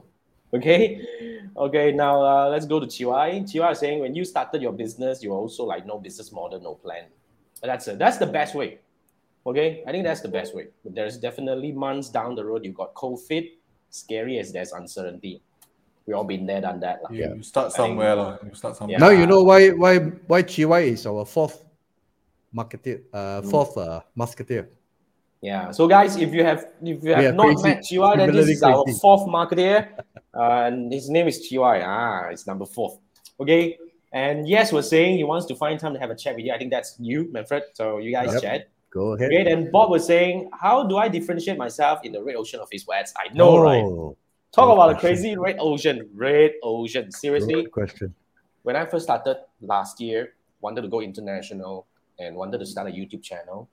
[0.52, 1.48] Okay.
[1.56, 1.92] Okay.
[1.92, 3.42] Now uh, let's go to Chiwai.
[3.42, 6.60] Chiwai is saying when you started your business, you were also like no business model,
[6.60, 7.04] no plan.
[7.62, 8.78] That's a, that's the best way.
[9.46, 10.68] Okay, I think that's the best way.
[10.84, 13.50] But there's definitely months down the road you got COVID,
[13.90, 15.40] scary as there's uncertainty.
[16.06, 17.02] We all been there, done that.
[17.02, 17.10] lah.
[17.10, 18.38] You, you start somewhere, lah.
[18.44, 18.98] You start somewhere.
[18.98, 19.04] Yeah.
[19.06, 21.64] Now you know why why why GY is our fourth
[22.54, 24.68] marketeer, uh, fourth uh, musketeer.
[25.40, 25.70] Yeah.
[25.70, 27.62] So guys, if you have if you have Yeah, not crazy.
[27.62, 29.88] met Chiwa, then this Similarly is our fourth marketeer.
[30.34, 31.80] Uh, and his name is Chiwa.
[31.84, 32.98] Ah, it's number fourth.
[33.38, 33.78] Okay.
[34.12, 36.52] And yes, we're saying he wants to find time to have a chat with you.
[36.52, 37.62] I think that's you, Manfred.
[37.74, 38.42] So you guys Yep.
[38.42, 38.68] chat.
[38.90, 39.28] Go ahead.
[39.32, 39.44] Okay.
[39.44, 42.98] Then Bob was saying, how do I differentiate myself in the red ocean of Facebook
[42.98, 43.12] ads?
[43.16, 43.82] I know, right?
[43.82, 44.16] Oh,
[44.52, 46.08] Talk good about a crazy red ocean.
[46.14, 47.12] Red ocean.
[47.12, 48.14] Seriously, good question.
[48.62, 51.86] when I first started last year, wanted to go international
[52.18, 53.68] and wanted to start a YouTube channel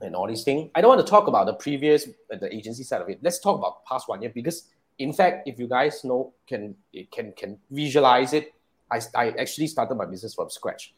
[0.00, 0.70] and all these things.
[0.74, 3.18] I don't want to talk about the previous uh, the agency side of it.
[3.22, 6.74] Let's talk about past one year because in fact, if you guys know can
[7.12, 8.54] can can visualize it,
[8.90, 10.94] I, I actually started my business from scratch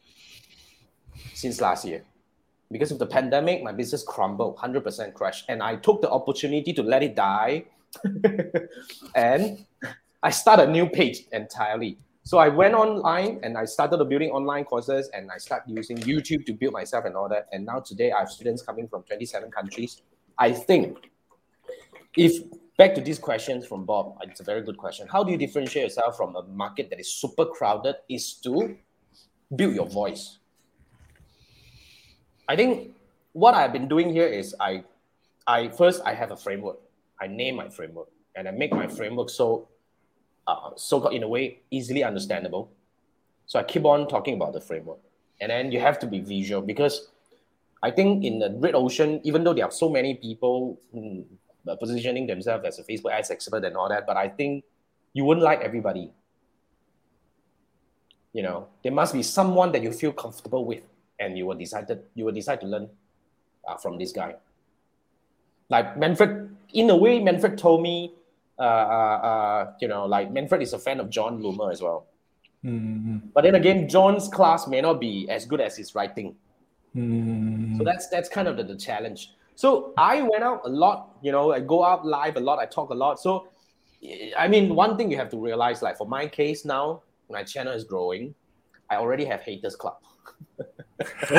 [1.33, 2.03] since last year.
[2.71, 5.45] Because of the pandemic, my business crumbled, 100% crashed.
[5.49, 7.65] And I took the opportunity to let it die.
[9.15, 9.65] and
[10.21, 11.97] I started a new page entirely.
[12.23, 16.45] So I went online and I started building online courses and I started using YouTube
[16.45, 17.47] to build myself and all that.
[17.51, 20.01] And now today I have students coming from 27 countries.
[20.37, 20.97] I think
[22.15, 22.43] if
[22.77, 25.07] back to these questions from Bob, it's a very good question.
[25.07, 27.95] How do you differentiate yourself from a market that is super crowded?
[28.09, 28.77] Is to
[29.55, 30.38] build your voice.
[32.49, 32.95] I think
[33.33, 34.83] what I've been doing here is I
[35.45, 36.77] I first I have a framework.
[37.21, 39.67] I name my framework and I make my framework so
[40.47, 42.71] uh, so in a way easily understandable.
[43.45, 44.97] So I keep on talking about the framework,
[45.39, 47.09] and then you have to be visual because
[47.83, 51.25] I think in the red ocean, even though there are so many people mm,
[51.67, 54.65] uh, positioning themselves as a Facebook ads expert and all that, but I think
[55.13, 56.11] you wouldn't like everybody.
[58.33, 60.83] You know, there must be someone that you feel comfortable with,
[61.19, 62.89] and you will decide that you will decide to learn
[63.67, 64.35] uh, from this guy.
[65.69, 68.13] Like Manfred, in a way, Manfred told me
[68.57, 72.07] uh, uh, uh, you know, like Manfred is a fan of Jon Loomer as well.
[72.65, 76.35] Mm, But then again, Jon's class may not be as good as his writing.
[76.95, 79.31] mm, So that's that's kind of the, the challenge.
[79.55, 82.65] So I went out a lot, you know, I go out live a lot, I
[82.65, 83.19] talk a lot.
[83.19, 83.47] So
[84.37, 87.73] I mean, one thing you have to realize, like for my case now, my channel
[87.73, 88.33] is growing.
[88.89, 89.97] I already have haters club.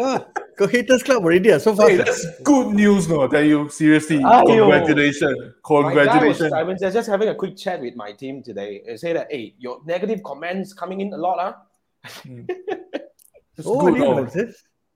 [0.00, 0.26] Ah,
[0.56, 1.50] go haters club already.
[1.52, 1.88] ah, So far.
[1.88, 3.22] hey, that's good news, no?
[3.24, 4.18] I tell you seriously.
[4.18, 4.68] Aiyo.
[4.68, 6.52] Congratulations, My guy was, congratulations.
[6.52, 9.54] I was just having a quick chat with my team today and say that, hey,
[9.58, 11.52] your negative comments coming in a lot, huh?
[13.56, 14.14] That's Oh, good, I no?
[14.14, 14.24] know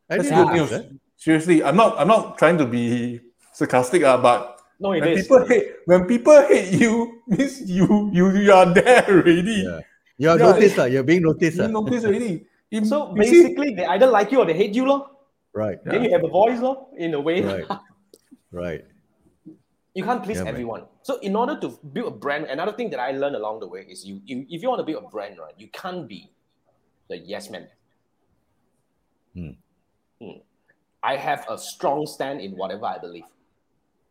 [0.08, 0.70] That's good know news.
[0.70, 0.88] this, eh?
[1.16, 1.98] Seriously, I'm not.
[1.98, 3.20] I'm not trying to be
[3.52, 5.22] sarcastic, uh, but No, it when is.
[5.22, 9.64] people hate, when people hate you, means you you you are there already.
[9.66, 9.80] Yeah.
[10.22, 10.84] You are Yeah, noticed, ah.
[10.86, 11.58] you're being noticed.
[11.58, 11.78] You ah.
[11.78, 12.46] notice already.
[12.70, 15.00] If- So you see- basically, they either like you or they hate you, lor.
[15.52, 17.42] Right, Then you have a voice, lor, in a way.
[17.42, 17.66] right,
[18.52, 18.84] right.
[19.98, 20.54] you can't please Yeah, man.
[20.54, 20.84] everyone.
[21.02, 23.82] So in order to build a brand, another thing that I learned along the way
[23.94, 26.30] is you, you if you want to build a brand, right, you can't be
[27.10, 27.66] the yes man.
[29.34, 29.50] Hmm.
[30.22, 30.38] Hmm.
[31.02, 33.28] I have a strong stand in whatever I believe.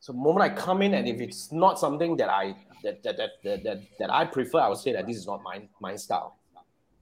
[0.02, 3.18] So the moment I come in and if it's not something that I that that,
[3.18, 5.95] that, that, that, that I prefer, I would say that this is not my my
[5.95, 6.38] style.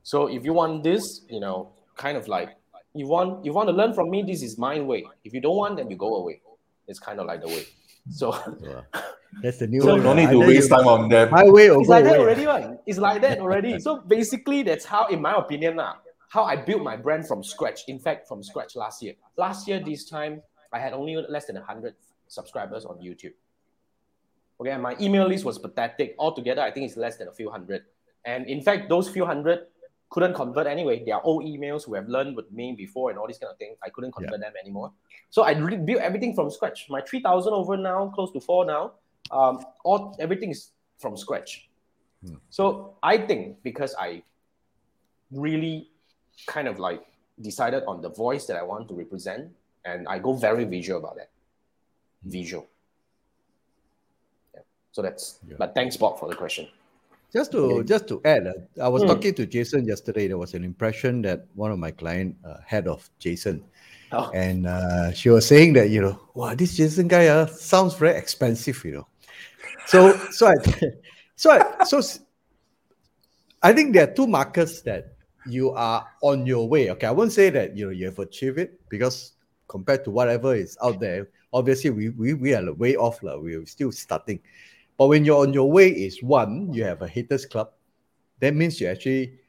[0.04, 2.50] So if you want this, you know, kind of like
[2.94, 5.06] you want you want to learn from me, this is my way.
[5.24, 6.42] If you don't want, then you go away.
[6.88, 7.64] It's kind of like the way.
[8.12, 8.84] So Wow.
[9.44, 10.04] That's the new So one.
[10.04, 11.30] no need to Either waste time on them.
[11.32, 12.80] My way or it's go like that already, one.
[12.86, 13.80] It's like that already.
[13.80, 15.98] So basically, that's how, in my opinion, now,
[16.30, 17.82] how I built my brand from scratch.
[17.88, 19.14] In fact, from scratch last year.
[19.38, 20.42] Last year, this time,
[20.74, 21.94] I had only less than 100
[22.30, 23.34] subscribers on YouTube.
[24.62, 26.16] Okay, and my email list was pathetic.
[26.18, 27.84] Altogether, I think it's less than a few hundred.
[28.26, 29.68] And in fact, those few hundred
[30.10, 31.04] couldn't convert anyway.
[31.04, 33.58] They are old emails who have learned with me before and all these kind of
[33.58, 33.78] things.
[33.84, 34.92] I couldn't convert them anymore.
[35.30, 36.88] So I rebuilt everything from scratch.
[36.90, 38.94] My 3,000 over now, close to four now.
[39.32, 41.70] Um, all everything is from scratch.
[42.50, 44.24] So I think because I
[45.32, 45.90] really
[46.48, 47.02] kind of like
[47.40, 49.52] decided on the voice that I want to represent,
[49.86, 51.30] and I go very visual about that.
[52.24, 52.68] Visual.
[54.54, 54.62] Yeah.
[54.92, 55.40] So that's.
[55.48, 55.56] Yeah.
[55.58, 56.68] But thanks, Bob, for the question.
[57.32, 57.88] Just to Okay.
[57.88, 58.54] just to add, uh,
[58.84, 59.10] I was Hmm.
[59.10, 60.28] talking to Jason yesterday.
[60.28, 63.64] There was an impression that one of my client uh, had of Jason,
[64.12, 64.32] Oh.
[64.34, 68.18] and uh, she was saying that you know, wow, this Jason guy uh, sounds very
[68.18, 69.08] expensive, you know.
[69.86, 70.56] So so I
[71.36, 72.20] so I so s-
[73.62, 75.14] I think there are two markers that
[75.46, 76.90] you are on your way.
[76.92, 79.34] Okay, I won't say that you know you have achieved it because
[79.68, 83.38] compared to whatever is out there, obviously we we, we are way off, lah.
[83.38, 84.40] We're still starting.
[84.98, 87.72] But when you're on your way, is one, you have a haters club.
[88.40, 89.40] That means you're actually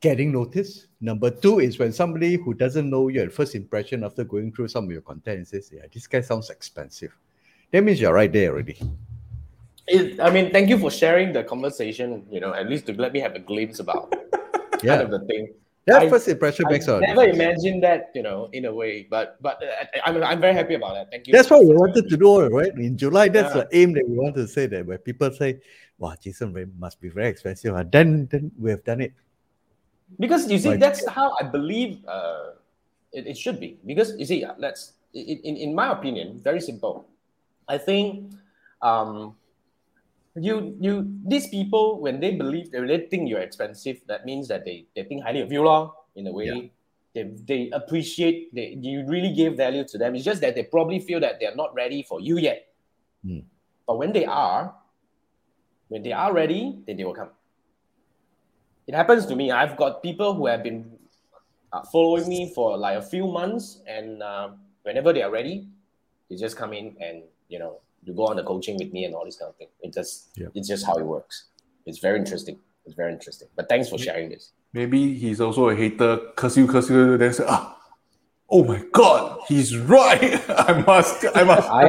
[0.00, 0.88] getting noticed.
[1.00, 4.68] Number two is when somebody who doesn't know you at first impression after going through
[4.68, 7.12] some of your content says, "Yeah, this guy sounds expensive."
[7.70, 8.78] That means you're right there already.
[9.86, 12.24] It, I mean, thank you for sharing the conversation.
[12.30, 14.12] You know, at least to let me have a glimpse about
[14.82, 15.52] Yeah, kind of the thing.
[15.86, 19.06] That I- first impression I makes all never imagined that, you know, in a way.
[19.08, 21.10] But but uh, I'm I'm very happy about that.
[21.10, 21.32] Thank you.
[21.32, 22.72] That's what we wanted to do, right?
[22.76, 23.64] In July, that's Yeah.
[23.64, 25.60] the aim that we want to say that where people say,
[25.98, 29.12] "Wow, Jason must be very expensive," ah," then then we have done it.
[30.20, 32.54] because you see Like- that's how i believe uh,
[33.10, 37.08] it, it should be because you see let's in, in, in my opinion very simple
[37.66, 38.30] i think
[38.84, 39.34] um,
[40.36, 44.64] you you these people when they believe when they think you're expensive that means that
[44.64, 46.68] they, they think highly of you lor, in a way Yeah.
[47.14, 50.98] they, they appreciate they, you really give value to them it's just that they probably
[50.98, 52.66] feel that they're not ready for you yet
[53.24, 53.40] Hmm.
[53.86, 54.74] but when they are
[55.88, 57.30] when they are ready then they will come
[58.86, 59.50] it happens to me.
[59.50, 60.98] I've got people who have been
[61.72, 64.50] uh, following me for like a few months, and uh,
[64.82, 65.68] whenever they are ready,
[66.28, 69.14] they just come in and you know you go on the coaching with me and
[69.14, 69.68] all this kind of thing.
[69.80, 70.52] It just Yep.
[70.54, 71.48] it's just how it works.
[71.86, 72.58] It's very interesting.
[72.86, 73.48] It's very interesting.
[73.56, 74.52] But thanks for sharing this.
[74.72, 77.78] Maybe he's also a hater, curse you, curse you, then say, ah,
[78.50, 80.42] oh my god, he's right.
[80.68, 81.88] I must, I must I-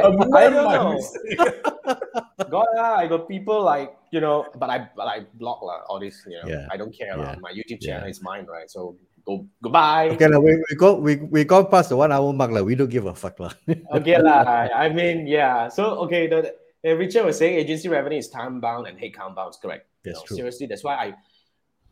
[0.50, 1.02] don't.
[2.50, 5.98] God, ah, I got people like you know, but I but I block lah all
[6.00, 6.22] this.
[6.26, 6.68] You know, Yeah.
[6.70, 7.32] I don't care lah.
[7.32, 7.40] Yeah.
[7.40, 7.98] My YouTube Yeah.
[8.00, 8.70] channel is mine, right?
[8.70, 8.96] So
[9.26, 10.10] go goodbye.
[10.10, 12.50] Okay, we, we go we, we gone past the one hour mark.
[12.50, 13.38] Like, we don't give a fuck.
[13.40, 13.52] lah.
[13.98, 14.70] okay lah.
[14.72, 15.68] I mean, yeah.
[15.68, 19.54] So okay, the, the Richard was saying agency revenue is time bound and headcount bound.
[19.60, 19.86] Correct.
[20.04, 20.36] You That's know, true.
[20.36, 21.14] Seriously, that's why I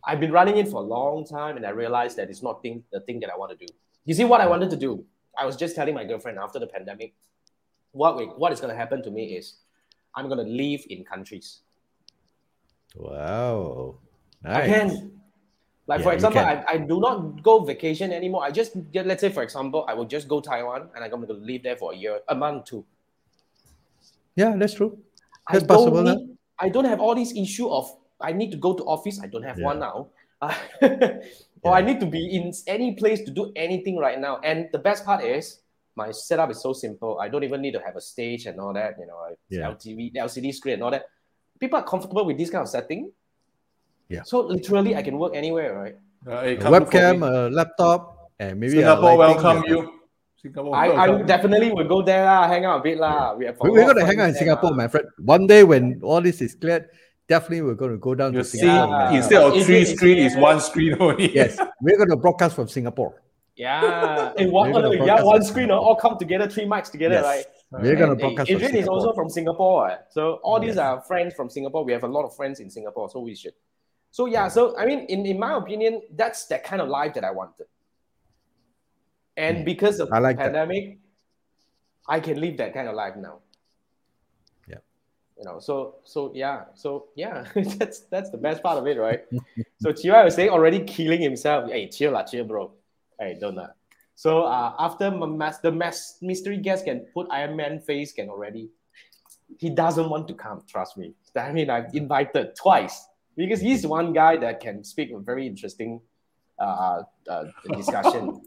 [0.07, 2.85] I've been running it for a long time, and I realized that it's not thing
[2.93, 3.66] the thing that I want to do.
[4.05, 5.05] You see, what I wanted to do,
[5.37, 7.14] I was just telling my girlfriend after the pandemic,
[7.93, 9.57] what we, what is going to happen to me is
[10.14, 11.61] I'm going to live in countries.
[12.95, 13.97] Wow.
[14.45, 14.68] I Nice.
[14.68, 15.14] can.
[15.87, 16.41] Like Yeah, for example.
[16.41, 18.43] I, I do not go vacation anymore.
[18.45, 21.26] I just get let's say for example, I will just go Taiwan and I'm going
[21.26, 22.85] to live there for a year, a month, too.
[24.37, 24.99] Yeah, that's true.
[25.47, 28.57] I That's don't possible, need, I don't have all this issue of I need to
[28.57, 29.20] go to office.
[29.22, 29.64] I don't have Yeah.
[29.66, 30.09] one now.
[30.41, 30.55] Uh,
[31.62, 34.39] or I need to be in any place to do anything right now.
[34.43, 35.61] And the best part is
[35.97, 37.18] my setup is so simple.
[37.20, 38.95] I don't even need to have a stage and all that.
[38.99, 39.68] You know, I- Yeah.
[39.70, 41.07] LTV, LCD screen and all that.
[41.61, 43.12] People are comfortable with this kind of setting.
[44.09, 44.22] Yeah.
[44.24, 45.96] So literally, I can work anywhere, right?
[46.26, 49.68] Uh, A come look for webcam, a laptop, and maybe a Singapore lighting welcome that-
[49.68, 49.90] you.
[50.44, 52.98] Singapore I, I definitely will go there, lah, hang out a bit.
[52.98, 53.32] lah.
[53.34, 54.76] We have a We, lot we're going to hang out in Singapore, lah.
[54.76, 55.07] my friend.
[55.24, 56.84] One day when all this is cleared,
[57.28, 58.92] definitely we're going to go down You to see, Singapore.
[58.92, 59.05] Yeah.
[59.09, 59.14] man.
[59.16, 61.32] instead of If three it is screen, it's one screen only.
[61.34, 63.22] yes, we're going to broadcast from Singapore.
[63.57, 67.24] Yeah, in one, We're yeah, one screen, uh, all come together, three mics together, Yes.
[67.24, 67.46] right?
[67.80, 69.96] We're going to And, eh, broadcast from Adrian is also from Singapore, eh?
[70.11, 71.84] so all these are friends from Singapore.
[71.84, 73.55] We have a lot of friends in Singapore, so we should.
[74.15, 77.25] So yeah, so I mean, in, in my opinion, that's that kind of life that
[77.25, 77.67] I wanted.
[79.37, 80.53] And because of I like the that.
[80.55, 80.99] pandemic,
[82.07, 83.41] I can live that kind of life now.
[84.69, 84.79] Yeah.
[85.37, 89.25] You know, so so yeah, so yeah, that's that's the best part of it, right?
[89.83, 91.69] so Chiwa was saying already killing himself.
[91.69, 92.71] Hey, chill lah, chill, bro.
[93.19, 93.75] Hey, don't lah.
[94.15, 98.71] So uh, after mas- the mass mystery guest can put Iron Man face can already,
[99.59, 100.62] he doesn't want to come.
[100.71, 101.15] Trust me.
[101.35, 106.01] I mean, I've invited twice because he's one guy that can speak a very interesting
[106.59, 107.45] uh, uh,
[107.76, 108.41] discussion.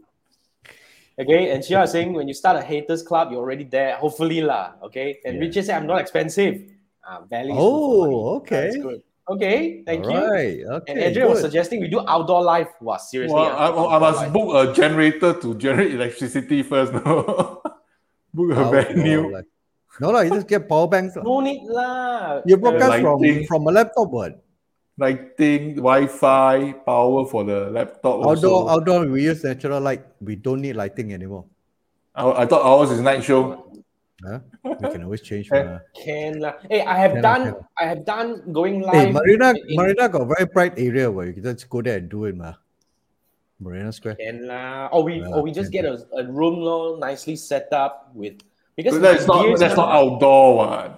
[1.19, 3.95] okay, and Chia is saying when you start a haters club, you're already there.
[3.97, 4.73] Hopefully lah.
[4.83, 5.41] Okay, and Yeah.
[5.41, 6.71] Richard said I'm not expensive.
[7.07, 8.63] Uh, value is good for Oh, okay.
[8.67, 9.01] That's good.
[9.27, 10.23] Okay, thank All you.
[10.23, 10.59] right.
[10.63, 10.91] Okay.
[10.93, 12.71] And Adrian was suggesting we do outdoor life.
[12.79, 13.35] Wow, seriously.
[13.35, 14.33] Well, ah, I, I must live.
[14.33, 16.93] book a generator to generate electricity first.
[16.95, 17.59] No,
[18.33, 19.31] book a venue.
[19.31, 19.51] like-
[19.99, 21.17] No, no, you just get power banks.
[21.17, 22.39] No need lah.
[22.45, 23.19] You broadcast from,
[23.49, 24.46] from a laptop, what?
[24.97, 28.25] Lighting, Wi-Fi, power for the laptop.
[28.25, 28.67] Outdoor, also.
[28.67, 30.01] outdoor, we use natural light.
[30.19, 31.45] We don't need lighting anymore.
[32.15, 33.69] I, I thought ours is night show.
[34.25, 34.39] Huh?
[34.65, 35.51] We can always change.
[35.53, 35.77] Eh.
[35.93, 36.57] Can lah.
[36.65, 37.43] Hey, I have Can done.
[37.45, 37.77] can lah.
[37.77, 38.95] I have done going live.
[38.95, 42.01] Hey, Marina, in- in- Marina got very bright area where you can just go there
[42.01, 42.57] and do it, ma.
[43.61, 44.17] Marina Square.
[44.17, 44.89] Can lah.
[44.89, 48.41] Or we, Yeah, or we just get a, a room lor, nicely set up with
[48.75, 50.91] because that's not gears that's not outdoor one.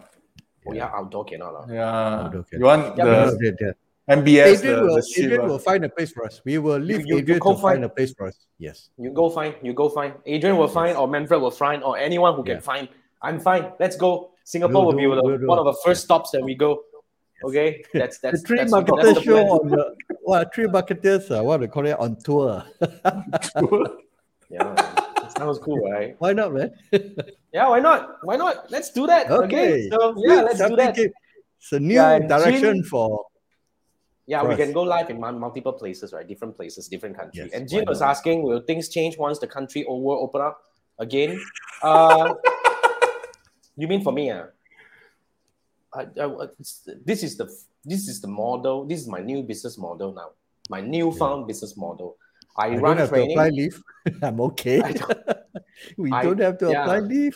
[0.68, 1.66] Oh yeah, outdoor cannot lah.
[1.68, 2.60] Yeah, Outdoor can.
[2.60, 3.72] you want Yeah, the No, yeah, yeah.
[4.10, 6.41] MBS, Adrian, the, will, the ship, Adrian will find a place for us.
[6.43, 8.38] We will leave you- you Adrian go to find find- a place for us.
[8.57, 8.89] Yes.
[8.97, 9.53] You go find.
[9.62, 10.14] You go find.
[10.26, 12.89] Adrian will find, or Manfred will find, or anyone who can find.
[13.22, 13.72] I'm fine.
[13.80, 14.32] Let's go.
[14.43, 15.47] Singapore We'll will be do- the, we'll do.
[15.47, 16.82] one of the first stops that we go.
[17.43, 19.47] Okay, that's The that's three that's, that's marketers the show plan.
[19.47, 22.64] on the what three marketers uh, what do you call it on tour.
[24.51, 26.16] Yeah, that sounds cool, right?
[26.18, 26.72] Why not, man?
[27.53, 28.18] Yeah, why not?
[28.24, 28.72] Why not?
[28.72, 29.30] Let's do that.
[29.30, 29.88] Okay.
[29.88, 29.89] Okay.
[29.91, 30.95] So yeah, let's do that.
[30.95, 31.14] keep-
[31.62, 33.26] It's a new Yeah, direction Jin- for
[34.30, 36.28] Yeah, we can go live in multiple places, right?
[36.28, 37.50] Different places, different countries.
[37.50, 40.62] Yes, and Jin was asking, will things change once the country over open up
[41.00, 41.42] again?
[41.82, 42.36] Uh,
[43.76, 44.30] you mean for me?
[44.30, 44.44] Uh,
[45.92, 46.46] I, I,
[47.04, 47.50] this is the
[47.84, 48.86] this is the model.
[48.86, 50.30] This is my new business model now.
[50.70, 52.16] My newfound business model.
[52.56, 53.30] I, I don't run have training.
[53.30, 53.82] to apply leave.
[54.22, 54.80] I'm okay.
[54.80, 55.28] Don't-
[55.98, 56.84] we don't have to yeah.
[56.84, 57.36] apply leave.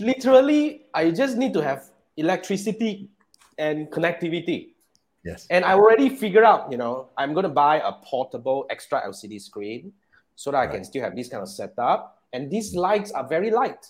[0.00, 3.08] Literally, I just need to have electricity
[3.56, 4.71] and connectivity.
[5.24, 5.46] Yes.
[5.50, 9.40] And I already figured out, you know, I'm going to buy a portable extra LCD
[9.40, 9.92] screen
[10.34, 12.22] so that I can still have this kind of setup.
[12.32, 13.86] And these lights are very light.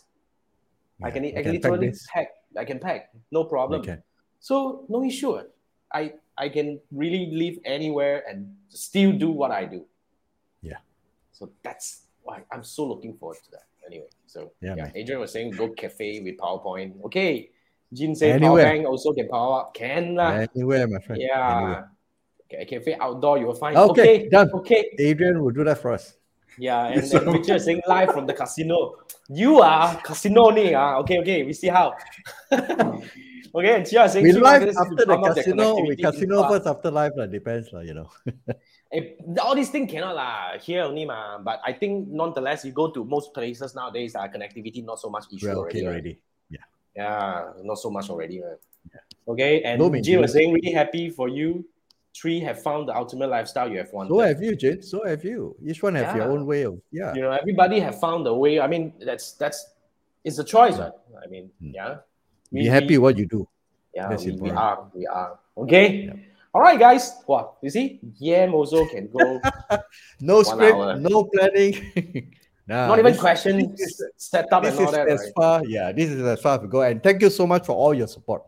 [1.02, 2.06] I can, I can pack literally this.
[2.12, 2.28] pack.
[2.56, 3.80] I can pack, no problem.
[3.80, 3.98] Okay.
[4.40, 5.40] So no issue.
[5.92, 9.84] I I can really live anywhere and still do what I do.
[10.60, 10.78] Yeah.
[11.32, 13.66] So that's why I'm so looking forward to that.
[13.86, 14.90] Anyway, so Yeah, yeah.
[14.94, 17.02] Adrian was saying go cafe with PowerPoint.
[17.06, 17.50] Okay.
[17.92, 18.64] Jin said Anywhere.
[18.64, 19.74] power bank also can power up.
[19.74, 20.48] Can lah.
[20.48, 21.20] Anywhere, my friend.
[21.20, 21.56] Yeah.
[21.56, 21.90] Anywhere.
[22.52, 23.76] Okay, cafe outdoor, you will find.
[23.76, 24.50] Okay, Okay, done.
[24.52, 24.96] Okay.
[24.98, 26.16] Adrian will do that for us.
[26.58, 28.96] Yeah, and then is saying live from the casino.
[29.28, 31.00] You are casino ni ah.
[31.00, 31.96] Okay, okay, we see how.
[32.52, 35.80] okay, and Chia saying We live marketers need to after the drum up their casino.
[35.80, 37.26] We casino first after live, lah.
[37.26, 37.80] Depends, lah.
[37.80, 38.08] You know.
[38.92, 40.60] Eh, all these things cannot lah.
[40.60, 41.40] Here only ma.
[41.40, 45.32] But I think nonetheless, you go to most places nowadays, uh, connectivity not so much
[45.32, 45.86] issue We're already.
[45.88, 46.14] already.
[46.96, 48.42] Yeah, not so much already.
[48.42, 48.58] Right?
[49.28, 51.64] Okay, and No Jim was saying really happy for you.
[52.14, 54.10] Three have found the ultimate lifestyle you have wanted.
[54.10, 54.82] So have you, Jane.
[54.82, 55.56] So have you.
[55.64, 57.14] Each one have your own way of yeah.
[57.14, 58.60] you know, everybody have found a way.
[58.60, 59.64] I mean, that's that's
[60.24, 60.92] it's a choice, right?
[61.22, 61.72] I mean, Mm.
[61.74, 61.96] yeah.
[62.52, 63.48] Be happy what you do.
[63.94, 64.90] Yeah, That's we, we are.
[64.94, 65.38] We are.
[65.56, 66.04] Okay.
[66.04, 66.16] Yep.
[66.54, 67.16] All right, guys.
[67.26, 69.40] Wow, you see, Yam also can go.
[70.20, 70.96] No script, hour.
[70.96, 72.34] no planning.
[72.72, 75.08] nah, not even this- question is- set up This and all is that.
[75.08, 75.32] as Right?
[75.36, 75.92] far, yeah.
[75.92, 76.82] This is as far as we go.
[76.82, 78.42] And thank you so much for all your support.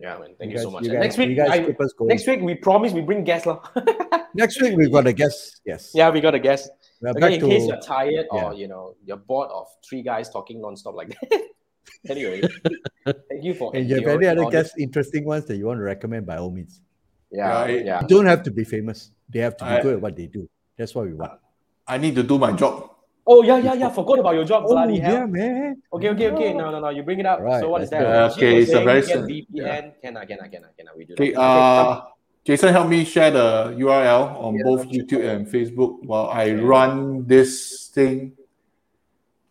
[0.00, 0.34] Yeah, man.
[0.38, 0.84] Thank you, guys, so much.
[0.84, 2.08] You guys, next week, you guys I, keep us going.
[2.08, 3.58] next week we promise we bring guests, lah.
[4.34, 5.60] Next week we've got a guest.
[5.66, 5.90] Yes.
[5.94, 6.70] yeah, we got a guest.
[7.00, 8.44] We're Okay, in to case you're tired yeah.
[8.44, 11.42] or you know you're bored of three guys talking non-stop like that.
[12.12, 12.42] anyway,
[13.06, 13.74] thank you for.
[13.74, 16.50] and you have any other guests, interesting ones that you want to recommend by all
[16.52, 16.80] means.
[17.32, 18.00] Yeah, Yeah, yeah.
[18.02, 19.10] You don't have to be famous.
[19.28, 20.48] They have to be I- good at what they do.
[20.76, 21.32] That's what we want.
[21.88, 22.90] I need to do my job.
[23.30, 23.90] Oh yeah, yeah, yeah.
[23.92, 24.64] Forgot about your job.
[24.64, 25.12] bloody hell.
[25.12, 25.82] Oh, yeah, man.
[25.92, 26.50] Okay, okay, okay.
[26.54, 26.88] No, no, no.
[26.88, 27.40] You bring it up.
[27.40, 28.00] Right, so what is that?
[28.00, 28.32] go.
[28.40, 29.84] Okay, it's a saying very we can sim- VPN.
[30.00, 30.24] Can I?
[30.24, 30.48] Can I?
[30.48, 30.70] Can I?
[30.76, 30.92] Can I?
[30.96, 31.40] We do Okay, that.
[31.40, 32.04] uh,
[32.44, 34.88] Jason, help me share the URL on Yeah, both.
[34.88, 36.64] YouTube and Facebook while I Okay.
[36.64, 38.32] run this thing.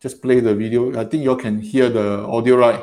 [0.02, 0.98] Just play the video.
[0.98, 2.82] I think you all can hear the audio, right?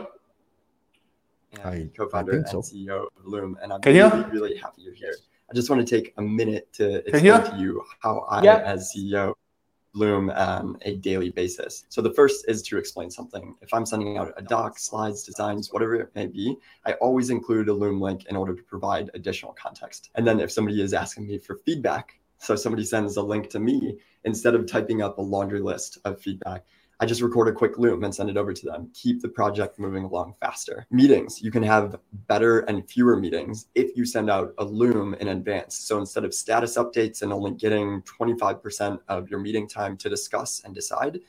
[1.63, 2.63] I- I co-founder think and so.
[2.63, 4.07] CEO of Loom, and I'm Can you?
[4.07, 5.15] really, really happy you're here.
[5.49, 7.35] I just want to take a minute to Can you?
[7.35, 8.63] explain to you how I, Yeah.
[8.63, 9.35] as CEO, of
[9.95, 11.85] Loom on um, a daily basis.
[11.89, 13.55] So the first is to explain something.
[13.61, 17.69] If I'm sending out a doc, slides, designs, whatever it may be, I always include
[17.69, 20.09] a Loom link in order to provide additional context.
[20.15, 23.59] And then if somebody is asking me for feedback, so somebody sends a link to
[23.59, 26.65] me, instead of typing up a laundry list of feedback,
[26.99, 28.89] I just record a quick loom and send it over to them.
[28.93, 30.87] Keep the project moving along faster.
[30.91, 35.27] Meetings, you can have better and fewer meetings if you send out a loom in
[35.27, 35.75] advance.
[35.75, 40.61] So instead of status updates and only getting 25% of your meeting time to discuss
[40.63, 41.19] and decide,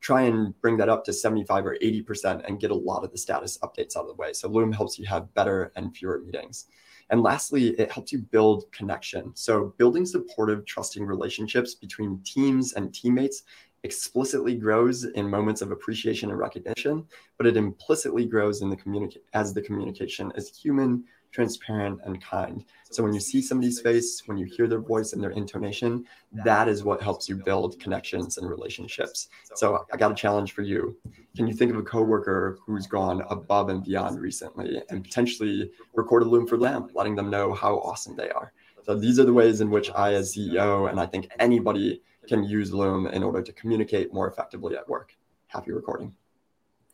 [0.00, 3.18] try and bring that up to 75 or 80% and get a lot of the
[3.18, 4.32] status updates out of the way.
[4.32, 6.66] So Loom helps you have better and fewer meetings.
[7.10, 9.30] And lastly, it helps you build connection.
[9.34, 13.44] So building supportive, trusting relationships between teams and teammates
[13.86, 17.06] explicitly grows in moments of appreciation and recognition,
[17.38, 22.64] but it implicitly grows in the communicate as the communication is human, transparent, and kind.
[22.90, 26.04] So when you see somebody's face, when you hear their voice and their intonation,
[26.44, 29.28] that is what helps you build connections and relationships.
[29.54, 30.96] So I got a challenge for you.
[31.36, 36.24] Can you think of a coworker who's gone above and beyond recently and potentially record
[36.24, 38.52] a loom for them, letting them know how awesome they are?
[38.84, 42.44] So these are the ways in which I, as CEO, and I think anybody can
[42.44, 45.16] use Loom in order to communicate more effectively at work.
[45.46, 46.14] Happy recording.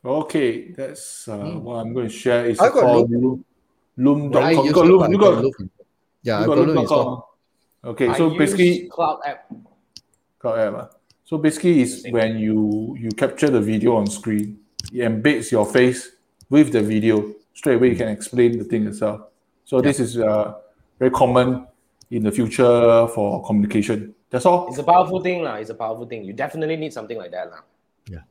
[0.05, 2.47] Okay, that's uh, what I'm going to share.
[2.47, 3.45] It's I got called Loom.
[3.97, 4.43] Loom.com.
[4.43, 5.13] I You use got Loom.
[5.13, 5.71] You got, got Loom.
[6.23, 7.23] Yeah, you got got Loom Loom.com.
[7.85, 9.53] Okay, I so use basically, cloud app.
[10.39, 10.97] Cloud App, ah.
[11.25, 14.59] So basically, is when you you capture the video on screen,
[14.93, 16.11] it embeds your face
[16.51, 17.35] with the video.
[17.55, 19.23] Straight away, you can explain the thing itself.
[19.65, 20.55] So this is uh,
[20.99, 21.67] very common
[22.11, 24.15] in the future for communication.
[24.33, 24.67] That's all.
[24.73, 25.61] It's a powerful thing, lah.
[25.61, 26.25] It's a powerful thing.
[26.25, 27.61] You definitely need something like that, lah.
[28.09, 28.25] Yeah.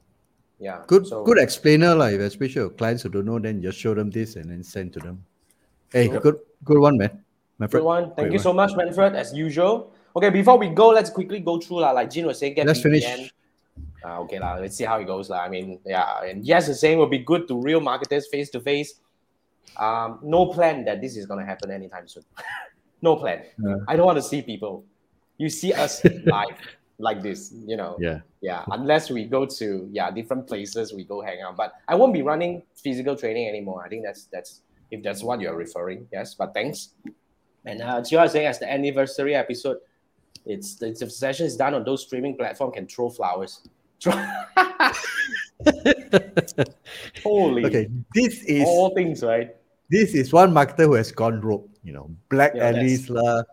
[0.58, 0.82] Yeah.
[0.90, 4.10] Good, So- good explainer, like especially your clients who don't know, then just show them
[4.10, 5.22] this and then send to them.
[5.94, 6.22] Hey, Yep.
[6.26, 7.22] good, good one, man.
[7.62, 8.04] My Good one.
[8.18, 9.94] Thank Great you so much, Manfred, as usual.
[10.18, 11.92] Okay, before we go, let's quickly go through lah.
[11.94, 13.06] Like Jin was saying, get Let's VPN.
[13.06, 13.34] finish.
[14.04, 14.58] Uh, okay, lah.
[14.58, 15.46] Let's see how it goes, lah.
[15.46, 16.26] I mean, yeah.
[16.26, 18.98] And yes, the same will be good to real marketers face to face.
[19.78, 22.26] Um, no plan that this is gonna happen anytime soon.
[23.02, 23.42] No plan.
[23.58, 23.78] Yeah.
[23.88, 24.86] I don't want to see people.
[25.42, 26.60] You see us live
[27.02, 27.98] like this, you know.
[28.00, 28.20] Yeah.
[28.42, 28.64] Yeah.
[28.70, 31.58] Unless we go to yeah different places, we go hang out.
[31.58, 33.84] But I won't be running physical training anymore.
[33.84, 34.62] I think that's that's
[34.92, 36.08] if that's what you're referring.
[36.14, 36.36] Yes.
[36.36, 36.94] But thanks.
[37.66, 39.78] And uh, Chia is saying as the anniversary episode,
[40.46, 43.62] it's the, the session is done on those streaming platform can throw flowers.
[47.24, 47.66] Holy.
[47.66, 49.56] Okay, this is All things right.
[49.90, 51.70] this is one marketer who has gone rogue.
[51.84, 52.74] You know, black Yeah,
[53.10, 53.44] lah.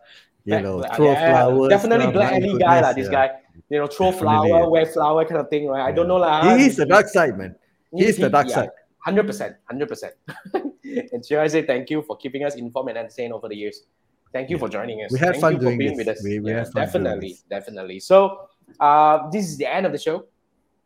[0.48, 1.68] You Black- know, throw yeah, flowers.
[1.68, 2.92] Definitely black alley guy, lah.
[2.96, 3.28] This guy,
[3.68, 5.84] you know, throw Definitely, flower, wear flower kind of thing, right?
[5.84, 6.56] I don't know, lah.
[6.56, 7.52] He is the dark side, man.
[7.92, 8.72] He is the dark side.
[9.04, 10.14] Hundred percent, hundred percent.
[11.12, 13.84] And should I say thank you for keeping us informed and entertained over the years.
[14.32, 15.12] Thank you for joining us.
[15.12, 16.06] We had Thank fun doing being this.
[16.08, 16.24] with us.
[16.24, 17.98] We- we Yeah, had fun doing definitely, definitely.
[18.00, 18.48] So,
[18.80, 20.24] uh, this is the end of the show.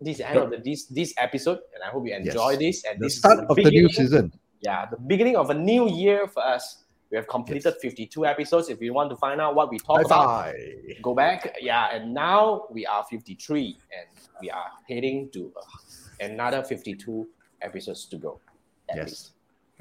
[0.02, 2.59] This is the end of the this this episode, and I hope you enjoy Yes.
[2.59, 2.76] this.
[2.90, 4.34] And The this start is of the new season.
[4.59, 6.81] yeah, the beginning of a new year for us.
[7.12, 8.70] We have completed 52 episodes.
[8.70, 10.55] If you want to find out what we talk High about, five.
[11.02, 11.55] go back.
[11.60, 14.09] Yeah, and now we are 53 and
[14.40, 15.60] we are heading to uh,
[16.24, 17.28] another 52
[17.60, 18.40] episodes to go.
[18.89, 19.06] At Yes.
[19.09, 19.30] least.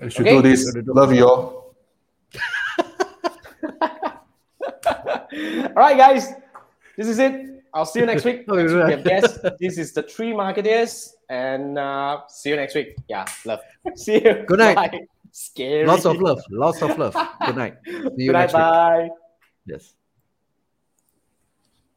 [0.01, 0.35] I should Okay.
[0.35, 0.75] do this.
[0.87, 1.73] Love you all.
[5.33, 6.33] All right, guys,
[6.97, 7.63] this is it.
[7.73, 8.45] I'll see you next week.
[8.49, 9.39] Next week we have guests.
[9.57, 12.95] This is the three marketers, and uh, see you next week.
[13.07, 13.61] Yeah, love.
[13.95, 14.43] See you.
[14.45, 14.75] Good night.
[14.75, 14.99] Bye.
[15.31, 15.85] Scary.
[15.85, 16.41] Lots of love.
[16.49, 17.15] Lots of love.
[17.45, 17.75] Good night.
[17.85, 18.33] See you Good night.
[18.33, 18.61] next week.
[18.61, 19.09] Bye.
[19.65, 19.93] Yes.